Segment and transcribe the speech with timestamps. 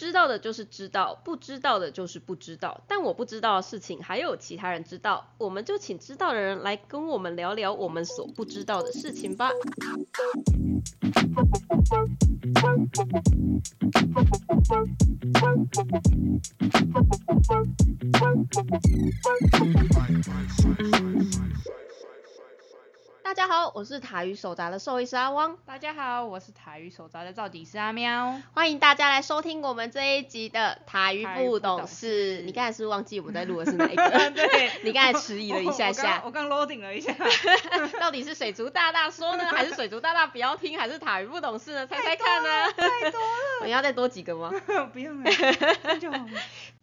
[0.00, 2.80] 知道的就是知道，不知道的就是不知道。
[2.88, 9.50] 但我不知道的事情还有其他人知道，我们就请知道的人来跟我们聊聊我们所不知道的事情吧。
[23.30, 28.36] 大家好，我是塔鱼手札的兽医师阿汪，大家好，我是塔鱼手札的造底师阿喵。
[28.54, 32.42] 欢迎大家来收听我们这一集的塔鱼不懂事。
[32.42, 34.10] 你刚才是不是忘记我们在录的是哪一个？
[34.34, 37.14] 对你刚才迟疑了一下下，我刚 loading 了一下，
[38.00, 41.86] 到底是水族大大说呢， 还是水族大大不要听，还是塔鱼不懂事呢？
[41.86, 42.72] 猜猜看呢？
[42.72, 43.26] 太多了
[43.60, 44.50] 我要再多几个吗？
[44.92, 45.30] 不用了，
[45.84, 46.30] 这就好了。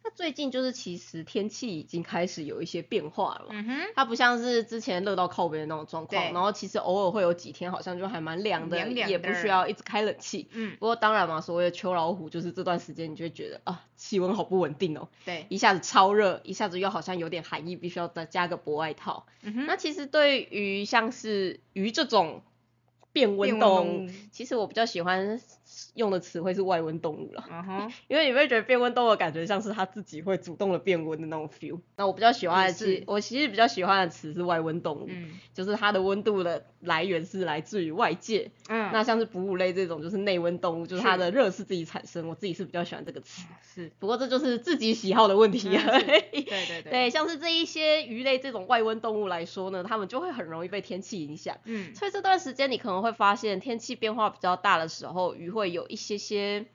[0.04, 3.48] 那最近就是其实天气已经开始有一些变化了嘛。
[3.50, 10.48] 嗯哼，它不像是之前热到靠边的那种状况，然后其实偶尔会有几天好像就还蛮凉的，凉凉的也不需要一直开冷气。
[10.52, 19.26] 嗯，不过当然嘛，所谓的秋老虎就是这段时间你就会觉得啊，气温好不稳定哦，对，一下子超热，一下子又好像有点寒意，必须要再加个薄外套。
[19.42, 22.42] 嗯哼，那其实对于像是鱼这种
[23.12, 25.40] 变温动物其实我比较喜欢
[25.94, 27.44] 用的词汇是外温动物了。
[28.08, 31.80] 因为你会觉得变温动物的感觉像是它自己会主动的变温的那种 feel。
[31.96, 38.50] 那我比较喜欢的是是，我其实比较喜欢的词是外温动物，嗯就是它的温度的来源是来自于外界。
[38.68, 42.28] 嗯，那像是哺乳类这种就是内温动物，就是它的热是自己产生。
[42.28, 43.42] 我自己是比较喜欢这个词，
[43.74, 46.42] 是，不过这就是自己喜好的问题嗯而是已。
[46.42, 51.56] 对对对， 对，像是这一些鱼类这种外温动物来说呢，它们就会很容易被天气影响。
[51.64, 56.66] 嗯，所以这段时间你可能会发现天气变化比较大的时候，鱼会有一些些，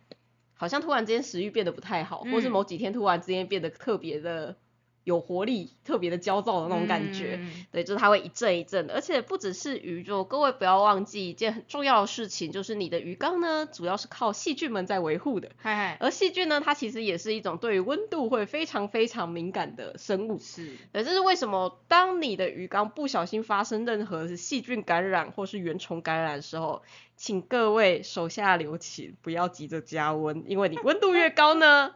[0.53, 2.51] 好像突然之间食欲变得不太好，或是嗯。
[2.51, 4.57] 某几天突然之间变得特别的
[5.03, 7.37] 有活力、特别的焦躁的那种感觉。
[7.41, 15.49] 嗯，对，就是它会一阵一阵的，而且不只是鱼，就各位不要忘记一件很重要的事情，就是你的鱼缸呢，主要是靠细菌们在维护的。
[15.57, 20.39] 嗨嗨，而细菌呢，它其实也是一种对于温度会非常非常敏感的生物。
[20.39, 26.81] 是，对，这是为什么当你的鱼缸不小心发生任何是细菌感染或是原虫感染的时候，
[27.15, 31.95] 请各位手下留情，不要急着加温，因为你温度越高呢，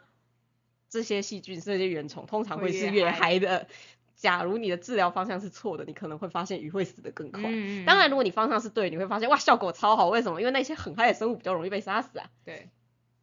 [0.89, 3.67] 这些细菌、这些原虫通常会是越嗨嗨的。
[4.15, 7.43] 假如你的治疗方向是错的，你可能会发现鱼会死得更快。
[7.45, 10.09] 嗯当然，如果你方向是对，你会发现哇，效果超好。
[10.09, 10.41] 为什么？
[10.41, 12.25] 因为那些很嗨的生物比较容易被杀死啊。
[12.43, 12.69] 对，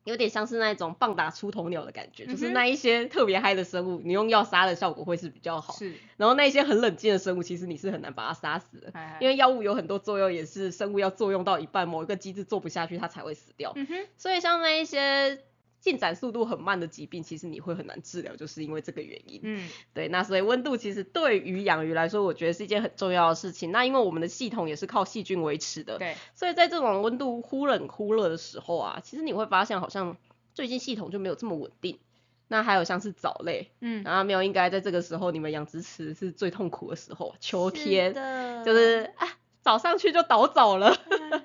[0.04, 5.74] 有点像是那种棒打出头鸟的感觉，就是那一些特别嗨的生物，你用药杀的效果会是比较好。
[5.74, 13.72] 是，然后那些很冷静的生物，其实你是很难把它杀死的，因为药物有很多作用，也是生物要作用到一半，某一个机制做不下去，它才会死掉。
[13.74, 15.40] 嗯哼，所以像那一些
[15.84, 19.40] 进展速度很慢的疾病，其实你会很难治疗，就是因为这个原因。
[19.42, 23.70] 嗯，对，那所以温度其实对于养鱼来说，我觉得是一件很重要的事情。
[23.70, 30.16] 那因为我们的系统也是靠细菌维持的，对，所以在这种温度忽冷忽热的时候啊，其实你会发现好像
[30.54, 31.98] 最近系统就没有这么稳定。
[32.46, 39.26] 那还有像是藻类，嗯，然后没有应该在这个时候，你们养殖池是最痛苦的时候，秋天的就是啊，
[39.62, 40.96] 早上去就倒藻了，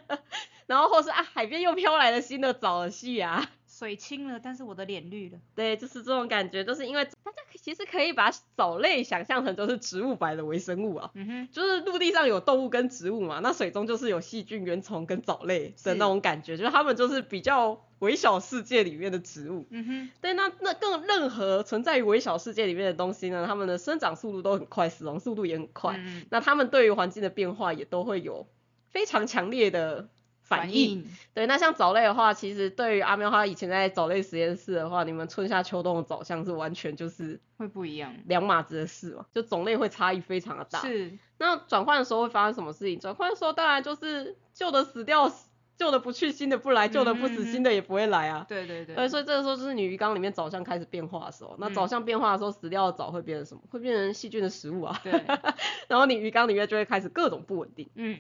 [0.68, 19.66] 然后或是啊海边又飘来了新的藻了系啊，水清了，但是我的脸绿了，对，就是这种感觉，就是因为大家其实可以把藻类想象成就是植物白的微生物啊，嗯哼，就是陆地上有动物跟植物嘛，那水中就是有细菌、原虫跟藻类的那种感觉，就是它们就是比较微小世界里面的植物。
[19.69, 25.96] 嗯哼，对，那那更任何存在于微小世界里面的东西呢，它们的生长速度都很快，死亡速度也很快。
[25.97, 28.47] 嗯那它们对于环境的变化也都会有
[28.90, 30.09] 非常强烈的
[30.50, 40.80] 反应。，对，那像藻类的话，其实对于阿喵他以前在藻类实验室的话，你们春夏秋冬的藻相是完全就是会不一样，两码子的事嘛，就种类会差异非常的大。
[40.80, 43.00] 是，那转换的时候会发生什么事情？
[43.00, 45.32] 转换的时候当然就是旧的死掉，
[45.78, 48.46] 旧的不去，新的不来，旧的不死，新的也不会来啊。
[48.50, 53.62] 对对对，对，所以这个时候就是你鱼缸里面藻相开始变化的时候，那嗯藻相变化的时候，死掉的藻会变成什么？
[53.70, 55.00] 会变成细菌的食物啊。
[55.04, 55.12] 对，
[55.88, 57.90] 然后你鱼缸里面就会开始各种不稳定。
[57.96, 58.20] 嗯，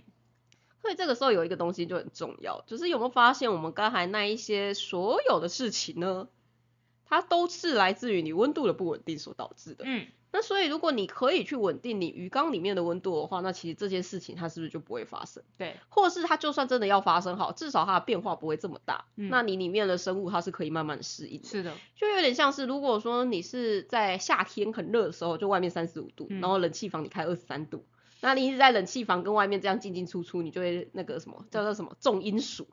[0.81, 6.27] 所以这个时候有一个东西就很重要，就是有没有发现我们刚才那一些所有的事情呢？
[7.05, 9.83] 它都是来自于你温度的不稳定所导致的。
[9.87, 15.41] 嗯，那所以如果你可以去稳定你鱼缸里面的温度的话，那其实这件事情它是不是就不会发生？
[15.57, 19.05] 对，或是它就算真的要发生好，至少它的变化不会这么大。
[19.15, 21.47] 嗯那你里面的生物它是可以慢慢适应的。
[21.47, 27.83] 是的，就有点像是，如果说你是在夏天很热的时候，就外面三十五度，嗯然后冷气房你开二十三度，
[28.21, 32.67] 那你一直在冷气房跟外面这样进进出出，你就会那个什么叫做什么重阴暑，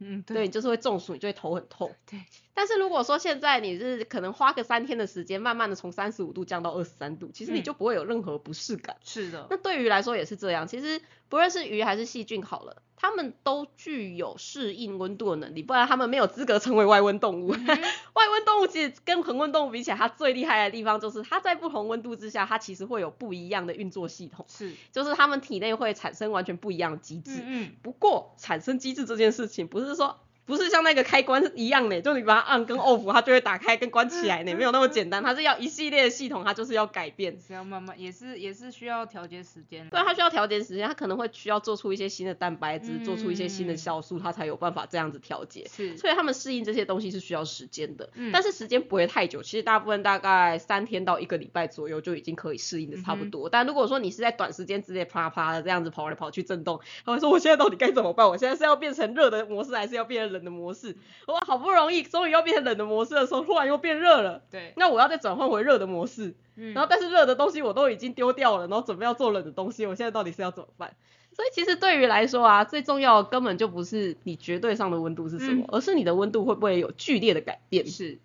[0.00, 1.94] 嗯，对，你就是会中暑，你就会头很痛。
[2.06, 2.20] 对，
[2.54, 7.62] 但是如果说现在你是可能花个三天的时间，慢慢的从三十五度降到二十三度，其实你嗯。
[7.62, 8.96] 就不会有任何不适感。
[9.04, 17.54] 是的，那对于来说也是这样，其实不论是鱼还是细菌好了，它们都具有适应温度的能力，不然它们没有资格成为外温动物。
[17.54, 17.66] 嗯
[18.14, 27.32] 外温动物其实跟恒温动物比起来，它最厉害的地方就是它在不同温度之下，它其实会有不一样的运作系统，是，就是它们体内会产生完全不一样的机制。
[27.36, 37.38] 嗯嗯，不过产生机制这件事情，不是说不是像那个开关一样的，就你把它按跟 off，它就会打开跟关起来呢，没有那么简单，它是要一系列的系统，它就是要改变。
[37.38, 39.86] 是要慢慢，也是也是需要调节时间。
[39.90, 45.68] 对，它需要调节时间，它可能会需要做出一些新的蛋白质，做出一些新的嗯酵素，它才有办法这样子调节。
[45.70, 53.50] 是，所以他们适应这些东西是需要时间的，嗯但是时间不会太久，其实大部分大概三天到一个礼拜左右就已经可以适应的差不嗯多。
[53.50, 58.26] 但如果说你是在短时间之内啪啪的这样子跑来跑去震动，他会说我现在到底该怎么办？
[58.26, 60.96] 我现在是要变成热的模式，还是要变成冷的模式？
[61.26, 64.42] 我好不容易终于要变成冷的模式的时候，突然又变热了。
[64.50, 70.96] 对，那我要再转换回热的模式，嗯然后但是热的东西我都已经丢掉了，然后准备要做冷的东西，我现在到底是要怎么办？
[71.32, 77.86] 所以其实对于来说啊，最重要的根本就不是你绝对上的温度是什么，嗯而是你的温度会不会有剧烈的改变。
[77.86, 78.18] 是，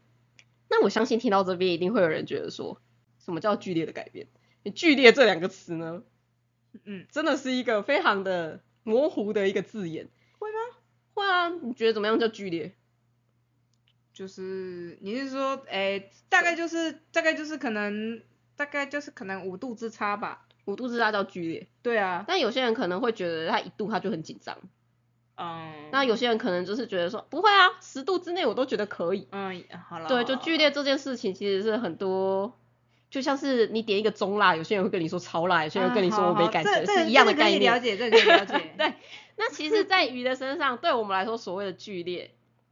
[0.70, 2.80] 那我相信听到这边一定会有人觉得说，
[3.24, 4.28] 什么叫剧烈的改变？
[4.74, 6.02] 剧烈这两个词呢，
[6.86, 10.08] 嗯，真的是一个非常的模糊的一个字眼。
[11.14, 12.74] 会啊，你觉得怎么样叫剧烈？
[14.14, 18.22] 就是你是说，诶、大概就是大概就是可能
[18.56, 20.46] 大概就是可能五度之差吧。
[20.66, 24.58] 五度之差叫剧烈，对啊，但有些人可能会觉得他一度他就很紧张，
[25.36, 29.28] 嗯，那有些人可能就是觉得说不会啊，十度之内我都觉得可以。
[29.32, 32.58] 嗯，好了，对，就剧烈这件事情其实是很多，
[33.10, 37.74] 就像是你点一个中辣，有些人会跟你说超辣，有些人会跟你说我没感觉，啊好好是一样的这这个可以概念。
[37.74, 38.72] 了解，这个可以了解。
[38.78, 38.94] 对，
[39.36, 42.32] 那其实，在鱼的身上，对我们来说，所谓的剧烈，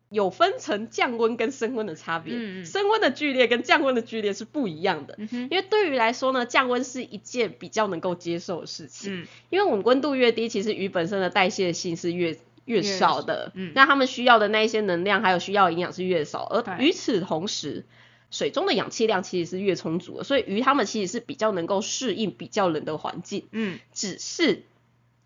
[0.09, 2.33] 有分成降温跟升温的差别。
[2.35, 2.61] 嗯。
[2.61, 5.15] 嗯升温的剧烈跟降温的剧烈是不一样的。
[5.17, 9.21] 嗯哼，因为对于来说呢，降温是一件比较能够接受的事情。
[9.21, 13.71] 嗯，因为我们温度越低，其实鱼本身的代谢性是越越越少的，嗯。
[13.73, 17.85] 那它们需要的那一些能量还有需要营养是越少，而与此同时，
[18.29, 24.63] 水中的氧气量其实是越充足的，所以鱼它们其实是比较能够适应比较冷的环境，嗯，只是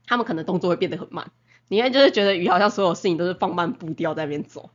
[0.08, 1.32] 它们可能动作会变得很慢，
[1.68, 4.70] 你看就是觉得鱼好像所有事情都是放慢步调在那边走。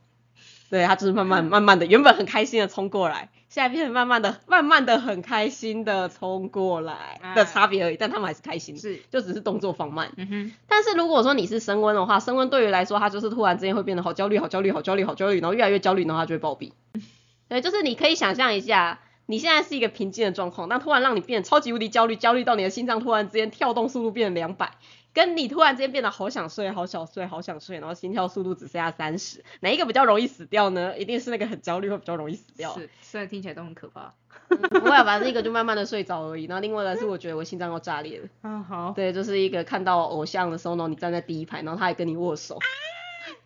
[0.69, 10.13] 对，它就是慢慢慢慢的，原本很开心的冲过来，现在变成慢慢的、慢慢的很开心的冲过来的啊差别而已，但他们还是开心，是，就只是动作放慢。
[10.15, 16.71] 嗯哼，但是如果说你是升温的话，升温对于来说，它就是突然之间会变得好焦虑、好焦虑、好焦虑、好焦虑，然后越来越焦虑，然后它就会暴毙。
[17.49, 24.71] 对，就是你可以想象一下，你现在是一个平静的状况，但突然让你变得超级无敌焦虑，焦虑到你的心脏突然之间跳动速度变成两百，
[25.13, 30.97] 跟你突然之间变得好想睡、好想睡、好想睡，然后心跳速度只剩下三十，哪一个比较容易死掉呢？
[30.97, 32.73] 一定是那个很焦虑会比较容易死掉。
[32.73, 34.13] 是，虽然听起来都很可怕。
[34.49, 38.27] 不会啊，反正一个就慢慢的睡着而已，然后另外呢是我觉得我心脏要炸裂了。
[38.41, 42.59] 啊，好，对，就是一个看到偶像的时候呢，你站在第一排，然后他还跟你握手。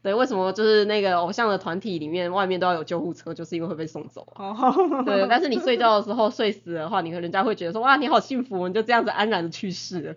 [0.02, 4.50] 对，为什么就是那个偶像的团体里面，外面都要有救护车，就是因为会被送走啊。
[4.50, 10.16] 哦，对，但是你睡觉的时候睡死的话，你和人家会觉得说，哇，你好幸福哦，你就这样子安然的去世了。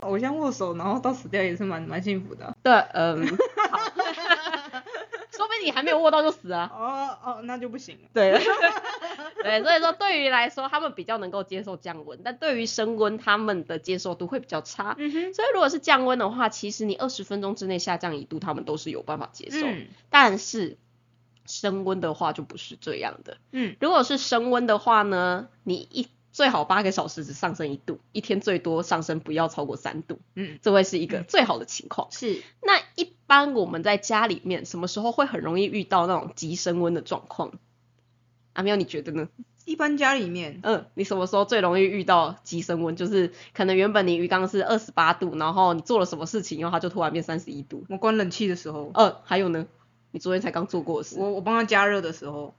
[0.00, 2.56] 偶像握手，然后到死掉也是蛮蛮幸福的。
[2.62, 3.26] 对，嗯，
[3.70, 3.78] 好，
[5.30, 6.70] 说不定你还没有握到就死啊。
[6.74, 8.08] 哦哦，那就不行了。
[8.12, 8.32] 对，
[9.42, 14.94] 对，所以说对于来说，他们比较能够接受降温，但对于升温，他们的接受度会比较差。
[14.98, 19.66] 嗯哼，所以如果是降温的话，其实你二十分钟之内下降一度，他们都是有办法接受。
[19.66, 20.78] 嗯但是
[21.46, 23.36] 升温的话就不是这样的。
[23.50, 32.08] 嗯，如果是升温的话呢，你一最好八个小时只上升一度，一天最多上升不要超过三度，嗯，这会是一个最好的情况。
[32.10, 37.52] 是，那一般我们在家里面什么时候会很容易遇到那种急升温的状况？
[38.54, 39.28] 阿喵，你觉得呢？
[39.64, 42.96] 一般家里面，嗯，你什么时候最容易遇到急升温？
[42.96, 47.84] 就是可能原本你鱼缸是二十八度，然后你做了什么事情，然后它就突然变三十一度。
[47.88, 49.66] 我关冷气的时候，嗯，还有呢，
[50.10, 52.54] 你昨天才刚做过的事，我我帮他加热的时候，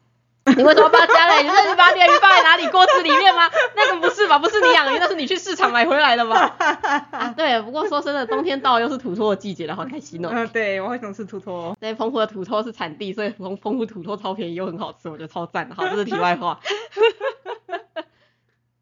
[0.58, 1.42] 你为什么把它加嘞？
[1.44, 2.68] 你这是把你的鱼放在哪里？
[2.68, 3.50] 锅子里面吗？
[3.78, 4.38] 那个不是吧？
[4.38, 6.56] 不是你养鱼，那是你去市场买回来的吧？
[7.12, 7.62] 啊，对。
[7.62, 10.30] 不过说真的，冬天到了又是土托的季节了，好开心哦。
[10.32, 11.78] 嗯，对我好想吃土托。
[11.80, 15.76] 那澎湖的土托是产地，所以澎澎湖土托超便宜又很好吃，我觉得超赞的。
[15.76, 16.60] 好，这是题外话。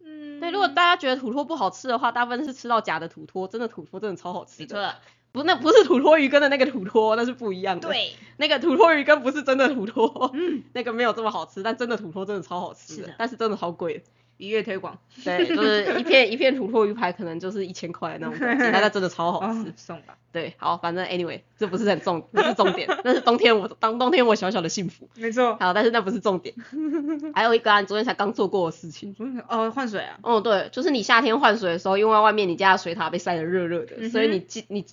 [0.04, 4.96] 嗯对，如果大家觉得土托不好吃的话，大部分是吃到假的土托，真的土托真的超好吃的。
[5.32, 14.04] 不，那不是土托鱼羹的那个土托，那是不一样的。，对，那个土托鱼羹不是真的土托，嗯，那个没有这么好吃，但真的土托真的超好吃的，但是真的超贵的。
[14.38, 25.08] 一月推广，对，就是一片一片土托鱼排，可能就是一千块那种感觉，但它真的超好哦吃。，送吧，对，好，反正 anyway，这不是很重，不是重点，那是冬天我当冬天我小小的幸福。
[25.14, 25.56] 没错。
[25.60, 26.56] 好，但是那不是重点。
[27.36, 29.16] 还有一个啊，你昨天才刚做过的事情。
[29.48, 34.84] 哦，换水啊，哦，对，就是你夏天换水的时候，因为外面你家的水塔被晒得热热的，嗯所以你记你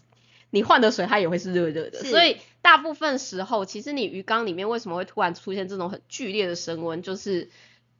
[0.51, 7.51] 你换的水它也会是热热的，所以大部分时候，其实你鱼缸里面为什么会突然出现这种很剧烈的升温，就是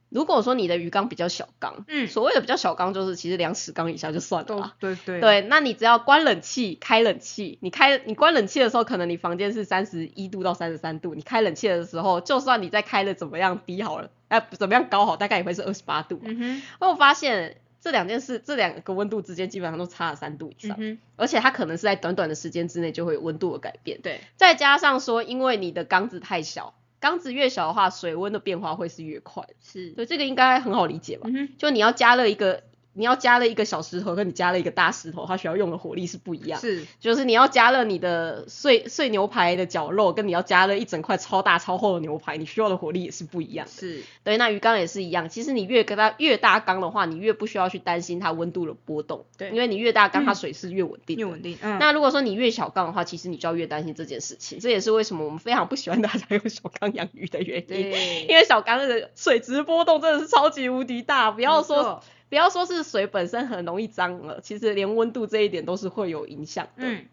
[0.09, 4.73] 如果说你的鱼缸比较小缸，嗯所谓的比较小缸就是其实两尺缸以下就算了。
[4.79, 16.19] 对对，对，那你只要关冷气、开冷气，你开你关冷气的时候，可能你房间是三十一度到三十三度，你开冷气的时候，就算你再开的怎么样低好了，哎、怎么样高好，大概也会是二十八度。
[16.23, 24.01] 嗯哼，我发现这两件事，这两个温度之间基本上都差了三度以上，嗯，而且它可能是在短短的时间之内就会有温度的改变。
[24.01, 29.53] 对，再加上说，因为你的缸子太小，缸子越小的话，水温的变化会是越快的。
[29.61, 31.29] 是，对，这个应该很好理解吧？
[31.33, 32.63] 嗯，就你要加热一个，
[32.99, 36.59] 你要加了一个小石头，跟你加了一个大石头，它需要用的火力是不一样。
[36.59, 43.71] 是，就是你要加了你的碎碎牛排的绞肉，跟你要加了一整块超大超厚的牛排，你需要的火力也是不一样的。
[43.71, 45.29] 是，对，那鱼缸也是一样。
[45.29, 49.25] 其实你越跟它越大缸的话，你越不需要去担心它温度的波动。
[49.37, 51.21] 对因为你越大缸，它水是越稳定的。
[51.21, 54.59] 越稳定，嗯，那如果说你越小缸的话，其实你就要越担心这件事情。
[54.59, 57.65] 这也是为什么我们非常不喜欢大家用小缸养鱼的原因。
[57.65, 66.85] 对，因为小缸的水质波动真的是超级无敌大，不要说不要说是水本身很容易脏了，其实连温度这一点都是会有影响的。
[66.85, 67.05] 嗯，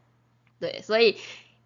[0.61, 1.17] 对，所以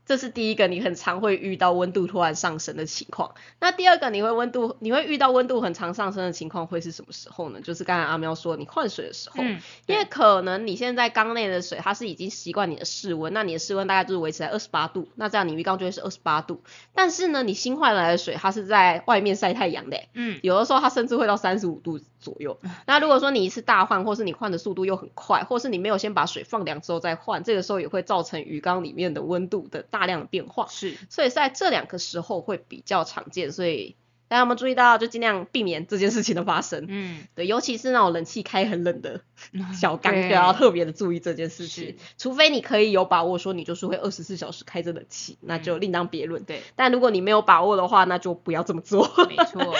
[0.06, 3.34] 这是第一个你很常会遇到温度突然上升的情况。
[3.60, 7.60] 那第二个你会温度你会遇到温度很常上升的情况会是什么时候呢？
[7.60, 9.36] 就是刚才阿喵说你换水的时候。
[9.38, 16.62] 嗯，因为可能你现在缸内的水，它是已经习惯你的室温，那你的室温大概就是维持在二十八度，那这样你鱼缸就会是二十八度。
[16.92, 22.58] 但是呢，你新换来的水，它是在外面晒太阳的欸，嗯，有的时候它甚至会到三十五度左右。
[22.86, 30.66] 那如果说你一次大换，或是你换的速度又很快，或是你没有先把水放凉之后再换，这个时候也会造成鱼缸里面的温度的大量的变化。
[30.68, 33.96] 是，所以在这两个时候会比较常见，所以
[34.28, 36.86] 大家有没有注意到，就尽量避免这件事情的发生。
[36.88, 39.22] 嗯，对，尤其是那种冷气开很冷的
[39.74, 41.96] 小缸，对就要特别的注意这件事情。
[42.16, 46.44] 除非你可以有把握说你就是会二十四小时开着冷气，那就另当别论。
[46.44, 49.10] 对，但如果你没有把握的话，那就不要这么做。
[49.28, 49.74] 没错，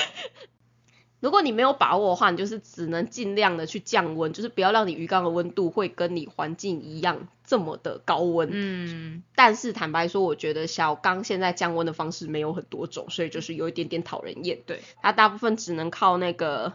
[1.21, 8.49] 如果你没有把握的话，你就是只能尽量的去降温，就是不要让你鱼缸的温度会跟你环境一样这么的高温。
[8.53, 14.61] 嗯，但是坦白说，我觉得小缸现在降温的方式没有很多种，所以就是有一点点讨人厌。
[14.65, 16.73] 对，它大部分只能靠那个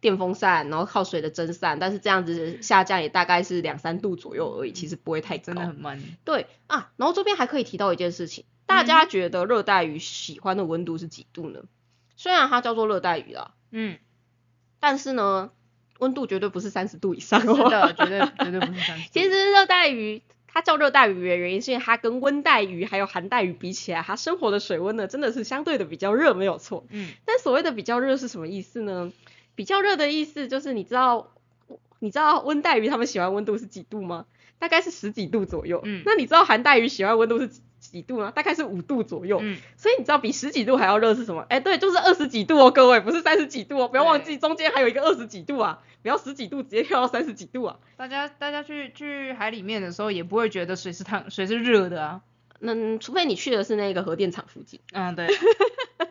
[0.00, 5.42] 电风扇，然后靠水的蒸散，但是这样子下降也大概是两三度左右而已，其实不会太高。
[5.46, 11.60] 真的很慢，对啊，然后这边还可以提到一件事情，嗯大家觉得热带鱼喜欢的温度是几度呢？
[12.22, 13.98] 虽然它叫做热带鱼啦，嗯，
[14.78, 15.50] 但是呢，
[15.98, 17.68] 温度绝对不是三十度以上是哦。
[17.68, 26.86] 的，绝对绝对不是三十， 其实热带鱼它叫热带鱼的原因，是因为它跟温带鱼还有寒带鱼比起来，它生活的水温呢真的是相对的比较热，没有错。
[26.90, 29.10] 嗯，但所谓的比较热是什么意思呢？
[29.56, 31.32] 比较热的意思就是你知道，
[31.98, 34.26] 你知道温带鱼它们喜欢温度是几度吗？
[34.60, 35.80] 大概是十几度左右。
[35.82, 37.50] 嗯那你知道寒带鱼喜欢温度是
[37.82, 38.30] 几几度呢？
[38.30, 39.40] 大概是五度左右。
[39.42, 41.44] 嗯，所以你知道比十几度还要热是什么？
[41.48, 47.76] 哎，对，就是二十几度哦，各位，不是三十几度哦，不要忘记中间还有一个二十几度啊，不要十几度直接跳到三十几度啊。
[47.96, 52.20] 大家大家去去海里面的时候也不会觉得水是烫，水是热的啊，
[52.62, 55.26] 嗯，除非你去的是那个核电厂附近，嗯，对，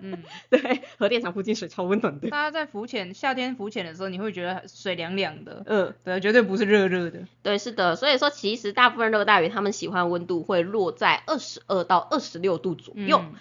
[0.01, 2.29] 嗯， 对，核电厂附近水超温暖的。
[2.29, 13.19] 大家在浮潜，夏天浮潜的时候，你会觉得水凉凉的，嗯，对，绝对不是热热的，对，是的，所以说其实大部分热带鱼它们喜欢温度会落在二十二到二十六度左右。
[13.23, 13.33] 嗯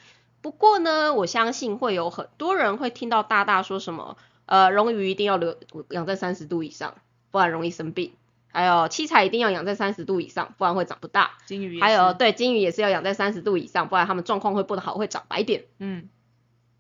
[0.43, 5.55] 不过呢，我相信会有很多人会听到大大说什么，呃，溶鱼一定要留
[5.90, 6.95] 养在三十度以上，
[7.31, 8.14] 不然容易生病。
[8.52, 11.33] 还有七彩一定要养在三十度以上，不然会长不大。
[11.47, 15.64] 金鱼还有，对金鱼也是要养在三十度以上，不然它们状况会不好，会长白点。
[15.78, 16.09] 嗯，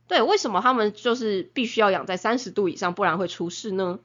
[0.08, 4.00] 对，为什么它们就是必须要养在三十度以上，不然会出事呢？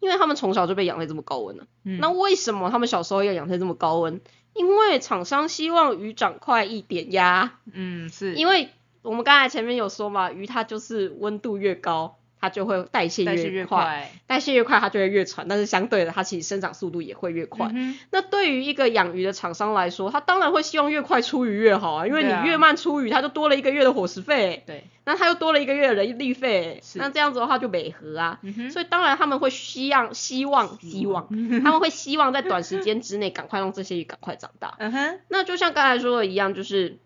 [0.00, 1.66] 因为他们从小就被养在这么高温了。
[1.84, 4.20] 嗯那为什么他们小时候要养在这么高温？
[4.54, 7.58] 因为厂商希望鱼长快一点呀。
[7.72, 8.68] 嗯是，因为
[9.02, 17.70] 我们刚才前面有说嘛，鱼它就是温度越高，它就会代谢越快，代谢越快它就会越喘，但是相对的，它其实生长速度也会越快。
[17.72, 26.98] 嗯那对于一个养鱼的厂商来说，他当然会希望越快出鱼越好啊，因为你越慢出鱼，它就多了一个月的伙食费，对，那它又多了一个月的人力费，是。
[26.98, 28.40] 那这样子的话就美合啊。
[28.72, 31.28] 所以当然他们会希望希望希望，
[31.62, 34.74] 他们会希望在短时间之内赶快让这些鱼赶快长大。
[34.78, 36.98] 嗯哼，那就像刚才说的一样，就是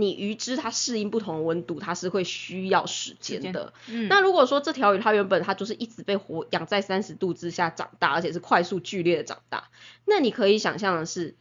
[0.00, 3.72] 你鱼只它适应不同的温度，它是会需要时间的。
[3.88, 9.68] 嗯，那如果说这条鱼它原本它就是一直被活养在三十度之下长大，而且是快速剧烈的长大，
[10.04, 11.34] 那你可以想象的是，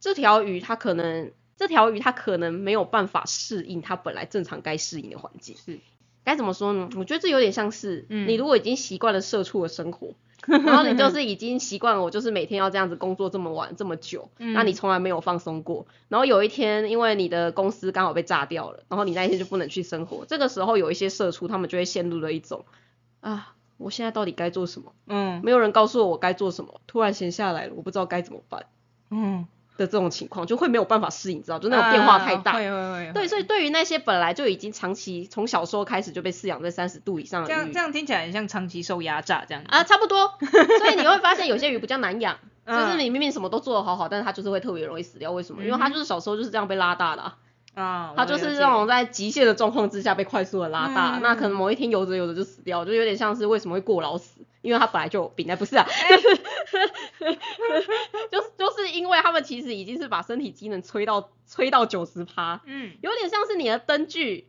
[0.00, 5.56] 这条鱼它可能这条鱼它可能没有办法适应它本来正常该适应的环境。
[5.56, 5.78] 是，
[6.24, 6.88] 该怎么说呢？
[6.96, 10.14] 我觉得这有点像是，嗯你如果已经习惯了社畜的生活，
[10.48, 15.86] 然后你就是已经习惯了，我就是每天要这样子工作这么晚这么久，嗯那你从来没有放松过。
[16.08, 20.24] 然后有一天，因为你的公司刚好被炸掉了，然后你那一天就不能去生活。
[20.26, 22.64] 这个时候有一些社畜，他们就会陷入了一种
[23.20, 24.92] 啊，我现在到底该做什么？
[25.06, 28.66] 嗯没有人告诉我我该做什么，突然闲下来了，我不知道该怎么办
[29.10, 29.46] 嗯，
[29.80, 31.58] 的这种情况，就会没有办法适应，知道？
[31.58, 32.52] 就那种变化太大。
[32.52, 39.64] 啊会会会，对，所以以对于那些本来就已经长期从小时候开始就被饲养在三十度以上的鱼这样这样听起来很像长期受压榨这样。
[39.68, 40.34] 啊，差不多。
[40.78, 45.32] 所以你会发现有些鱼比较难养， 就是嗯你明明什么都做得好好，但是它就是会特别容易死掉。
[45.32, 45.64] 为什么？
[45.64, 47.36] 因为它就是小时候就是这样被拉大的、啊，
[47.74, 55.86] 啊，它就是这种在极限的状况之下被快速的拉大，嗯那可能某一天游着游着就死掉，就有点像是为什么会过劳死，因为它本来就有病，哎，不是啊，
[58.30, 64.48] 就是就是因为他们其实已经是把身体机能吹到吹到九十趴，嗯有点像是你的灯具，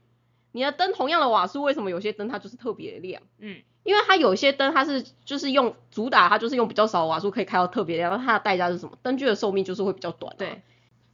[0.51, 3.21] 你的灯同样的瓦数，为什么有些灯它就是特别亮？
[3.39, 8.95] 嗯因为它有些灯它是就是用主打，它就是用比较少的瓦数可以开到特别亮，那它的代价是什么？
[9.01, 10.37] 灯具的寿命就是会比较短、啊。
[10.37, 10.61] 对，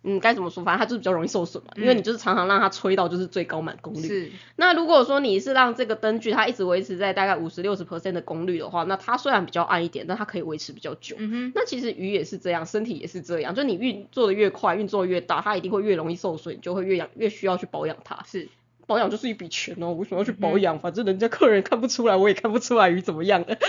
[0.10, 0.64] 嗯，该怎么说？
[0.64, 4.08] 反正它就是比较容易受损嘛，因为你就是常常让它吹到就是最高满功率。
[4.08, 11.18] 是，那如果说你是让这个灯具它一直维持在大概五十六十 percent 的功率的话，那它虽然比较暗一点，但它可以维持比较久。
[11.20, 18.24] 嗯哼，那其实鱼也是这样，身体也是这样，就你运做的越快，运作越大，它一定会越容易受损，就会越养越需要去保养它。
[18.26, 18.48] 是，
[18.88, 20.80] 保养就是一笔钱哦，为什么要去保养？
[20.80, 23.58] 反正人家客人看不出来，我也看不出来鱼怎么样的。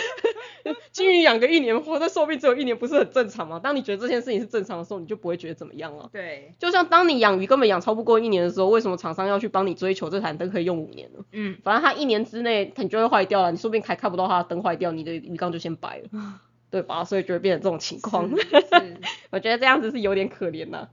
[0.92, 3.60] 金鱼养个一年，哇，那寿命只有一年，不是很正常吗？
[3.62, 6.08] 当你觉得这件事情是正常的时候，你就不会觉得怎么样了。
[6.12, 11.24] 对，就像当你养鱼根本养超不过一年的时候，为什么厂商要去帮你追求这台灯可以用五年呢？
[11.32, 17.04] 嗯，反正它一年之内它就会坏掉了，你说不定还看不到它的灯坏掉，你的鱼缸就先白了，对吧？
[17.04, 18.30] 所以就会变成这种情况。
[19.30, 20.88] 我觉得这样子是有点可怜呐、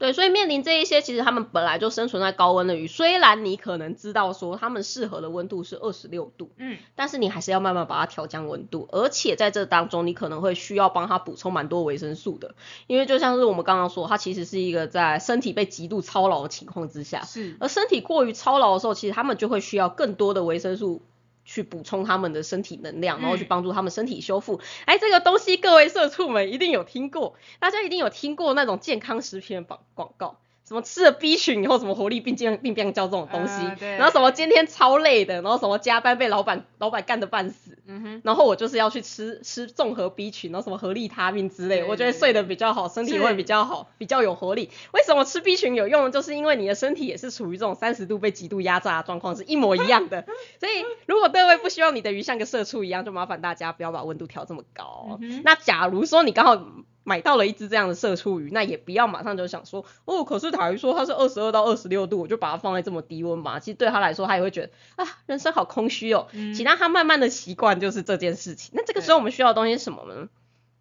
[0.00, 12.54] 对，所以面临这一些，其实他们本来就生存在高温的鱼，虽然你可能知道说它们适合的温度是二十六度，嗯但是你还是要慢慢把它调降温度，而且在这当中，你可能会需要帮它补充蛮多维生素的，
[12.86, 21.02] 因为就像是我们刚刚说，它其实是一个在身体被极度操劳的情况之下，是，而身体过于操劳的时候，其实他们就会需要更多的维生素
[21.50, 24.60] 去补充他们的身体能量，然后去嗯帮助他们身体修复。
[24.84, 30.38] 哎、这个东西各位社畜们一定有听过，大家一定有听过那种健康食品的广广告。
[30.70, 44.70] 什么吃了 B 群以后什么活力病病病病叫这种东西，然后什么今天超累的，然后什么加班被老板老板干的半死，嗯哼，然后我就是要去吃吃综合 B 群，然后什么合力他命之类，对我觉得睡得比较好，身体是会比较好，比较有活力。
[44.92, 46.12] 为什么吃 B 群有用？
[46.12, 50.24] 就是因为你的身体也是处于这种三十度被极度压榨的状况，是一模一样的。
[50.60, 55.18] 所以如果各位不希望你的鱼像个社畜一样，就麻烦大家不要把温度调这么高。
[55.20, 56.64] 嗯那假如说你刚好
[57.04, 63.58] 买到了一只这样的社畜鱼，那也不要马上就想说，哦，可是塔鱼说它是二十二到二十六度，我就把它放在这么低温吧。
[63.58, 66.28] 其实对他来说，他也会觉得啊，人生好空虚哦。
[66.32, 68.72] 嗯请让他慢慢的习惯就是这件事情。
[68.74, 70.28] 那这个时候我们需要的东西是什么呢？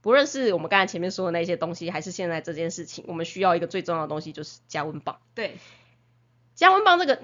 [0.02, 5.20] 不论是我们刚才前面说的那些东西，还是现在这件事情，我们需要一个最重要的东西，就是加温棒。
[5.36, 5.58] 对，
[6.56, 7.20] 加温棒这个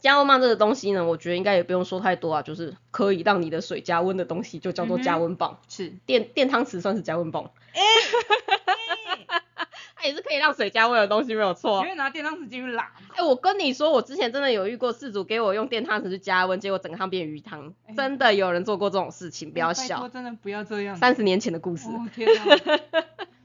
[0.00, 5.58] 加温棒这个东西呢，我觉得应该也不用说太多啊，就是可以让你的水加温的东西，就叫做加温棒。
[5.68, 7.50] 是，电电汤匙算是加温棒，
[9.96, 11.82] 它也是可以让水加温的东西，没有错。
[11.82, 11.88] 你。
[11.90, 17.94] 会拿电汤匙进去拉，哎、我跟你说，我之前真的有遇过事主给我用电汤匙去加温，结果整个汤变鱼汤，哎。
[17.96, 20.08] 真的有人做过这种事情，不要笑。
[20.08, 22.80] 真的不要这样，三十年前的故事，哦天哪，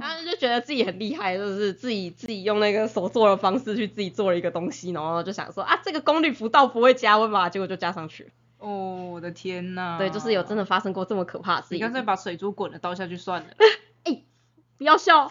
[0.00, 8.30] 他就觉得自己很厉害，就是自己自己用那个手做的方式去自己做了一个东西，然后就想说啊，这个功率不到不会加温吧，结果就加上去。
[8.58, 11.78] 哦我的天哪，对，就是有真的发生过这么可怕的事情。
[11.78, 13.48] 你干脆把水珠滚了倒下去算了，
[14.04, 14.22] 哎
[14.76, 15.30] 不要笑，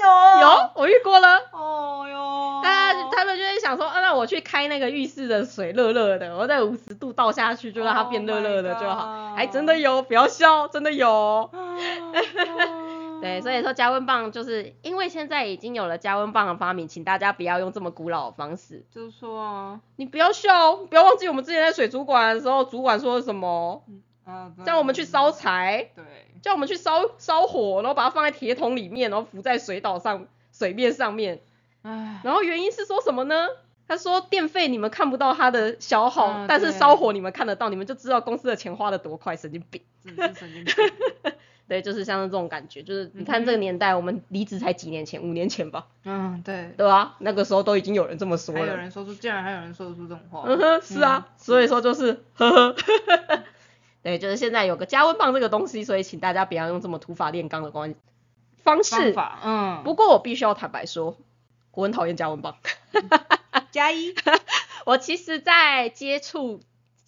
[0.00, 1.38] 又有有我遇过了。
[1.52, 9.34] 哦哟，大家他们就会想说，啊，那我去开那个浴室的水热热的，我在五十度倒下去，就让它变热热的 Oh 就好。
[9.34, 11.50] 还真的有，不要笑，真的有。
[11.52, 11.76] 啊
[13.20, 18.84] 对，所以说加温棒就是因为现在已经有了加温棒的发明，请大家不要用这么古老的方式。
[18.90, 23.84] 就是说啊，你不要笑，不要忘记我们之前在水族馆的时候，主管说什么，
[24.24, 26.04] 啊，叫我们去烧柴，对，
[26.42, 31.40] 叫我们去烧烧火，然后把它放在铁桶里面，然后浮在水岛上水面上面。
[31.82, 33.48] 唉，然后原因是说什么呢？
[33.88, 39.82] 他说电费你们看不到它的消耗，嗯但是对烧火你们看得到，你们就知道公司的钱花的多快，神经病。
[40.04, 40.74] 真的是神经病，
[41.70, 46.74] 对，就是像这种感觉，就是你看这个年代，我们离职才几年前，五年前吧，嗯，对。
[46.76, 48.74] 对啊，那个时候都已经有人这么说还有。
[48.74, 50.42] 人说出，竟然还有人说得出这种话。
[50.46, 52.76] 嗯哼，是啊，所以说就是呵呵，
[54.02, 57.94] 对，就是现在有个加温棒这个东西，所以请大家不要用这么土法炼钢的关
[58.64, 59.12] 方方式。
[59.12, 61.16] 法，嗯，不过我必须要坦白说，
[61.70, 62.56] 我很讨厌加温棒。
[63.70, 64.12] 加一，
[64.84, 66.58] 我其实，在接触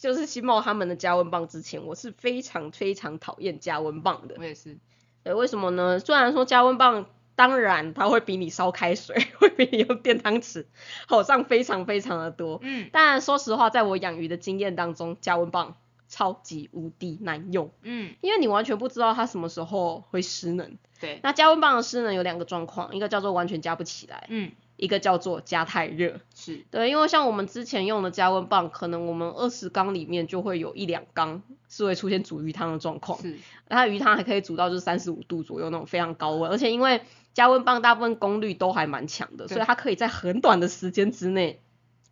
[0.03, 4.35] 就是新茂他们的加温棒之前，我是非常非常讨厌加温棒的。
[4.37, 4.77] 我也是，
[5.23, 6.01] 对，为什么呢？
[6.01, 10.67] 虽然说加温棒，当然它会比你烧开水， 会比你用电汤匙
[11.07, 12.59] 好上非常非常的多。
[12.62, 15.77] 嗯但说实话，在我养鱼的经验当中，加温棒
[16.09, 20.79] 超级无敌难用，嗯，因为你完全不知道它什么时候会失能。
[21.01, 24.51] 对，那加温棒的失能有两个状况，一个叫做完全加不起来，嗯，
[24.83, 26.18] 一个叫做加太热。
[26.35, 33.37] 是，对，因为像我们之前用的加温棒，可能我们二十缸里面就会有一两缸是会出现煮鱼汤的状况，是，
[33.68, 41.61] 它鱼汤还可以煮到就是三十五度左右那种非常高温，而且因为加温棒大部分功率都还蛮强的，所以它可以在很短的时间之内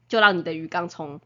[0.07, 1.21] 就让你的鱼缸从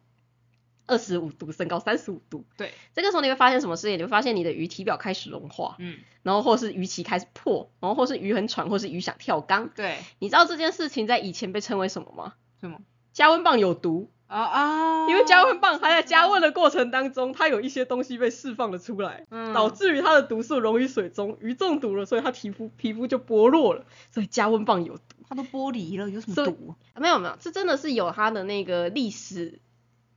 [0.86, 2.44] 二十五度升高三十五度。
[2.56, 3.98] 对，这个时候你会发现什么事情？
[3.98, 9.70] 你会发现你的鱼体表开始融化，嗯，然后或是鱼鳍开始破，然后或是鱼很喘，或是鱼想跳缸。
[9.74, 12.34] 对，你知道这件事情在以前被称为什么吗？
[12.60, 12.78] 什么？
[13.12, 14.10] 加温棒有毒。
[14.26, 25.02] 啊啊，因为加温棒它在加温的过程当中，它有一些东西被释放了出来，嗯导致于它的毒素溶于水中，鱼中毒了，所以它皮肤皮肤就剥落了，所以加温棒有毒。
[25.28, 26.74] 它都剥离了，有什么毒？
[26.94, 29.60] 啊没有没有，这真的是有它的那个历史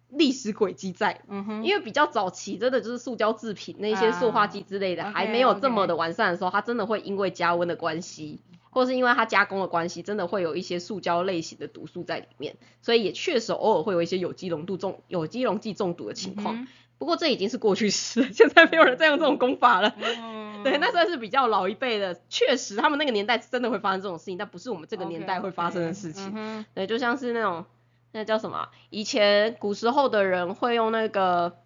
[0.10, 1.22] 历史轨迹在。
[1.28, 8.40] 嗯哼，因为比较早期，真的就是塑胶制品那些塑化剂之类的、啊还没有这么的完善的时候，它真的会因为加温的关系，
[8.70, 16.56] 或是因为它加工的关系，真的会有一些塑胶类型的毒素在里面，所以也确实偶尔会有一些有机溶度中有机溶剂中毒的情况。
[16.56, 16.68] 嗯
[17.00, 19.92] 不过这已经是过去式了，现在没有人再用这种功法了。
[19.92, 26.66] 哼， 对，那算是比较老一辈的，确实他们那个年代真的会发生这种事情，但不是我们这个年代会发生的事情。
[26.74, 27.64] 对，就像是那种
[28.12, 31.58] 那叫什么啊，以前古时候的人会用那个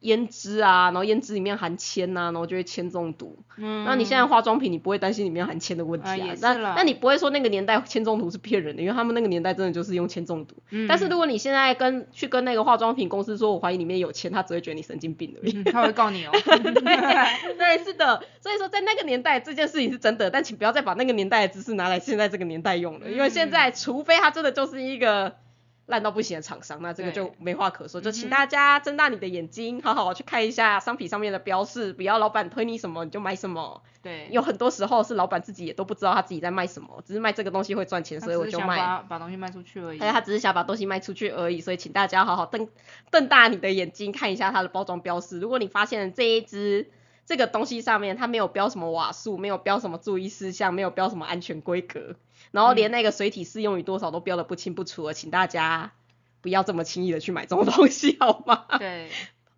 [0.00, 3.38] 胭脂啊，然后胭脂里面含铅呐、然后就会铅中毒。
[3.56, 10.56] 嗯，那你现在化妆品，你不会担心里面含铅的问题啊那啦那你不会说那个年代铅中毒是骗人的，因为他们那个年代真的就是用铅中毒。
[10.70, 15.56] 嗯，但是如果你现在跟去跟那个化妆品公司说，我怀疑里面有铅，他只会觉得你神经病而已。
[15.56, 25.36] 嗯他会告你哦， 对对，是的，所以说在那个年代这件事情是真的，但请不要再把那个年代的知识拿来现在这个年代用了，因为现在除非它真的就是一个
[25.86, 38.76] 烂到不行的厂商，那这个就没话可说，就请大家睁大你的眼睛，好好去看一下商品上面的标示，不要老板推你什么你就买什么，对，有很多时候是老板自己也都不知道他自己在卖什么，只是卖这个东西会赚钱，所以我就卖。
[38.76, 42.68] 把把东西卖出去而已，他只是想把东西卖出去而已，所以请大家好好瞪
[43.10, 45.40] 瞪大你的眼睛看一下它的包装标示。
[45.40, 46.90] 如果你发现这一只
[47.26, 52.14] 这个东西上面它没有标什么瓦数，没有标什么注意事项，没有标什么安全规格，
[52.52, 55.92] 然后连那个水体适用于多少都标的不清不楚了，请大家
[56.40, 58.66] 不要这么轻易的去买这种东西 好吗？
[58.78, 59.10] 对，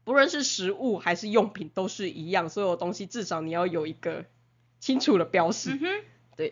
[0.04, 4.24] 不论是食物还是用品都是一样，所有东西至少你要有一个
[4.80, 5.74] 清楚的标识。
[5.74, 6.50] 嗯哼，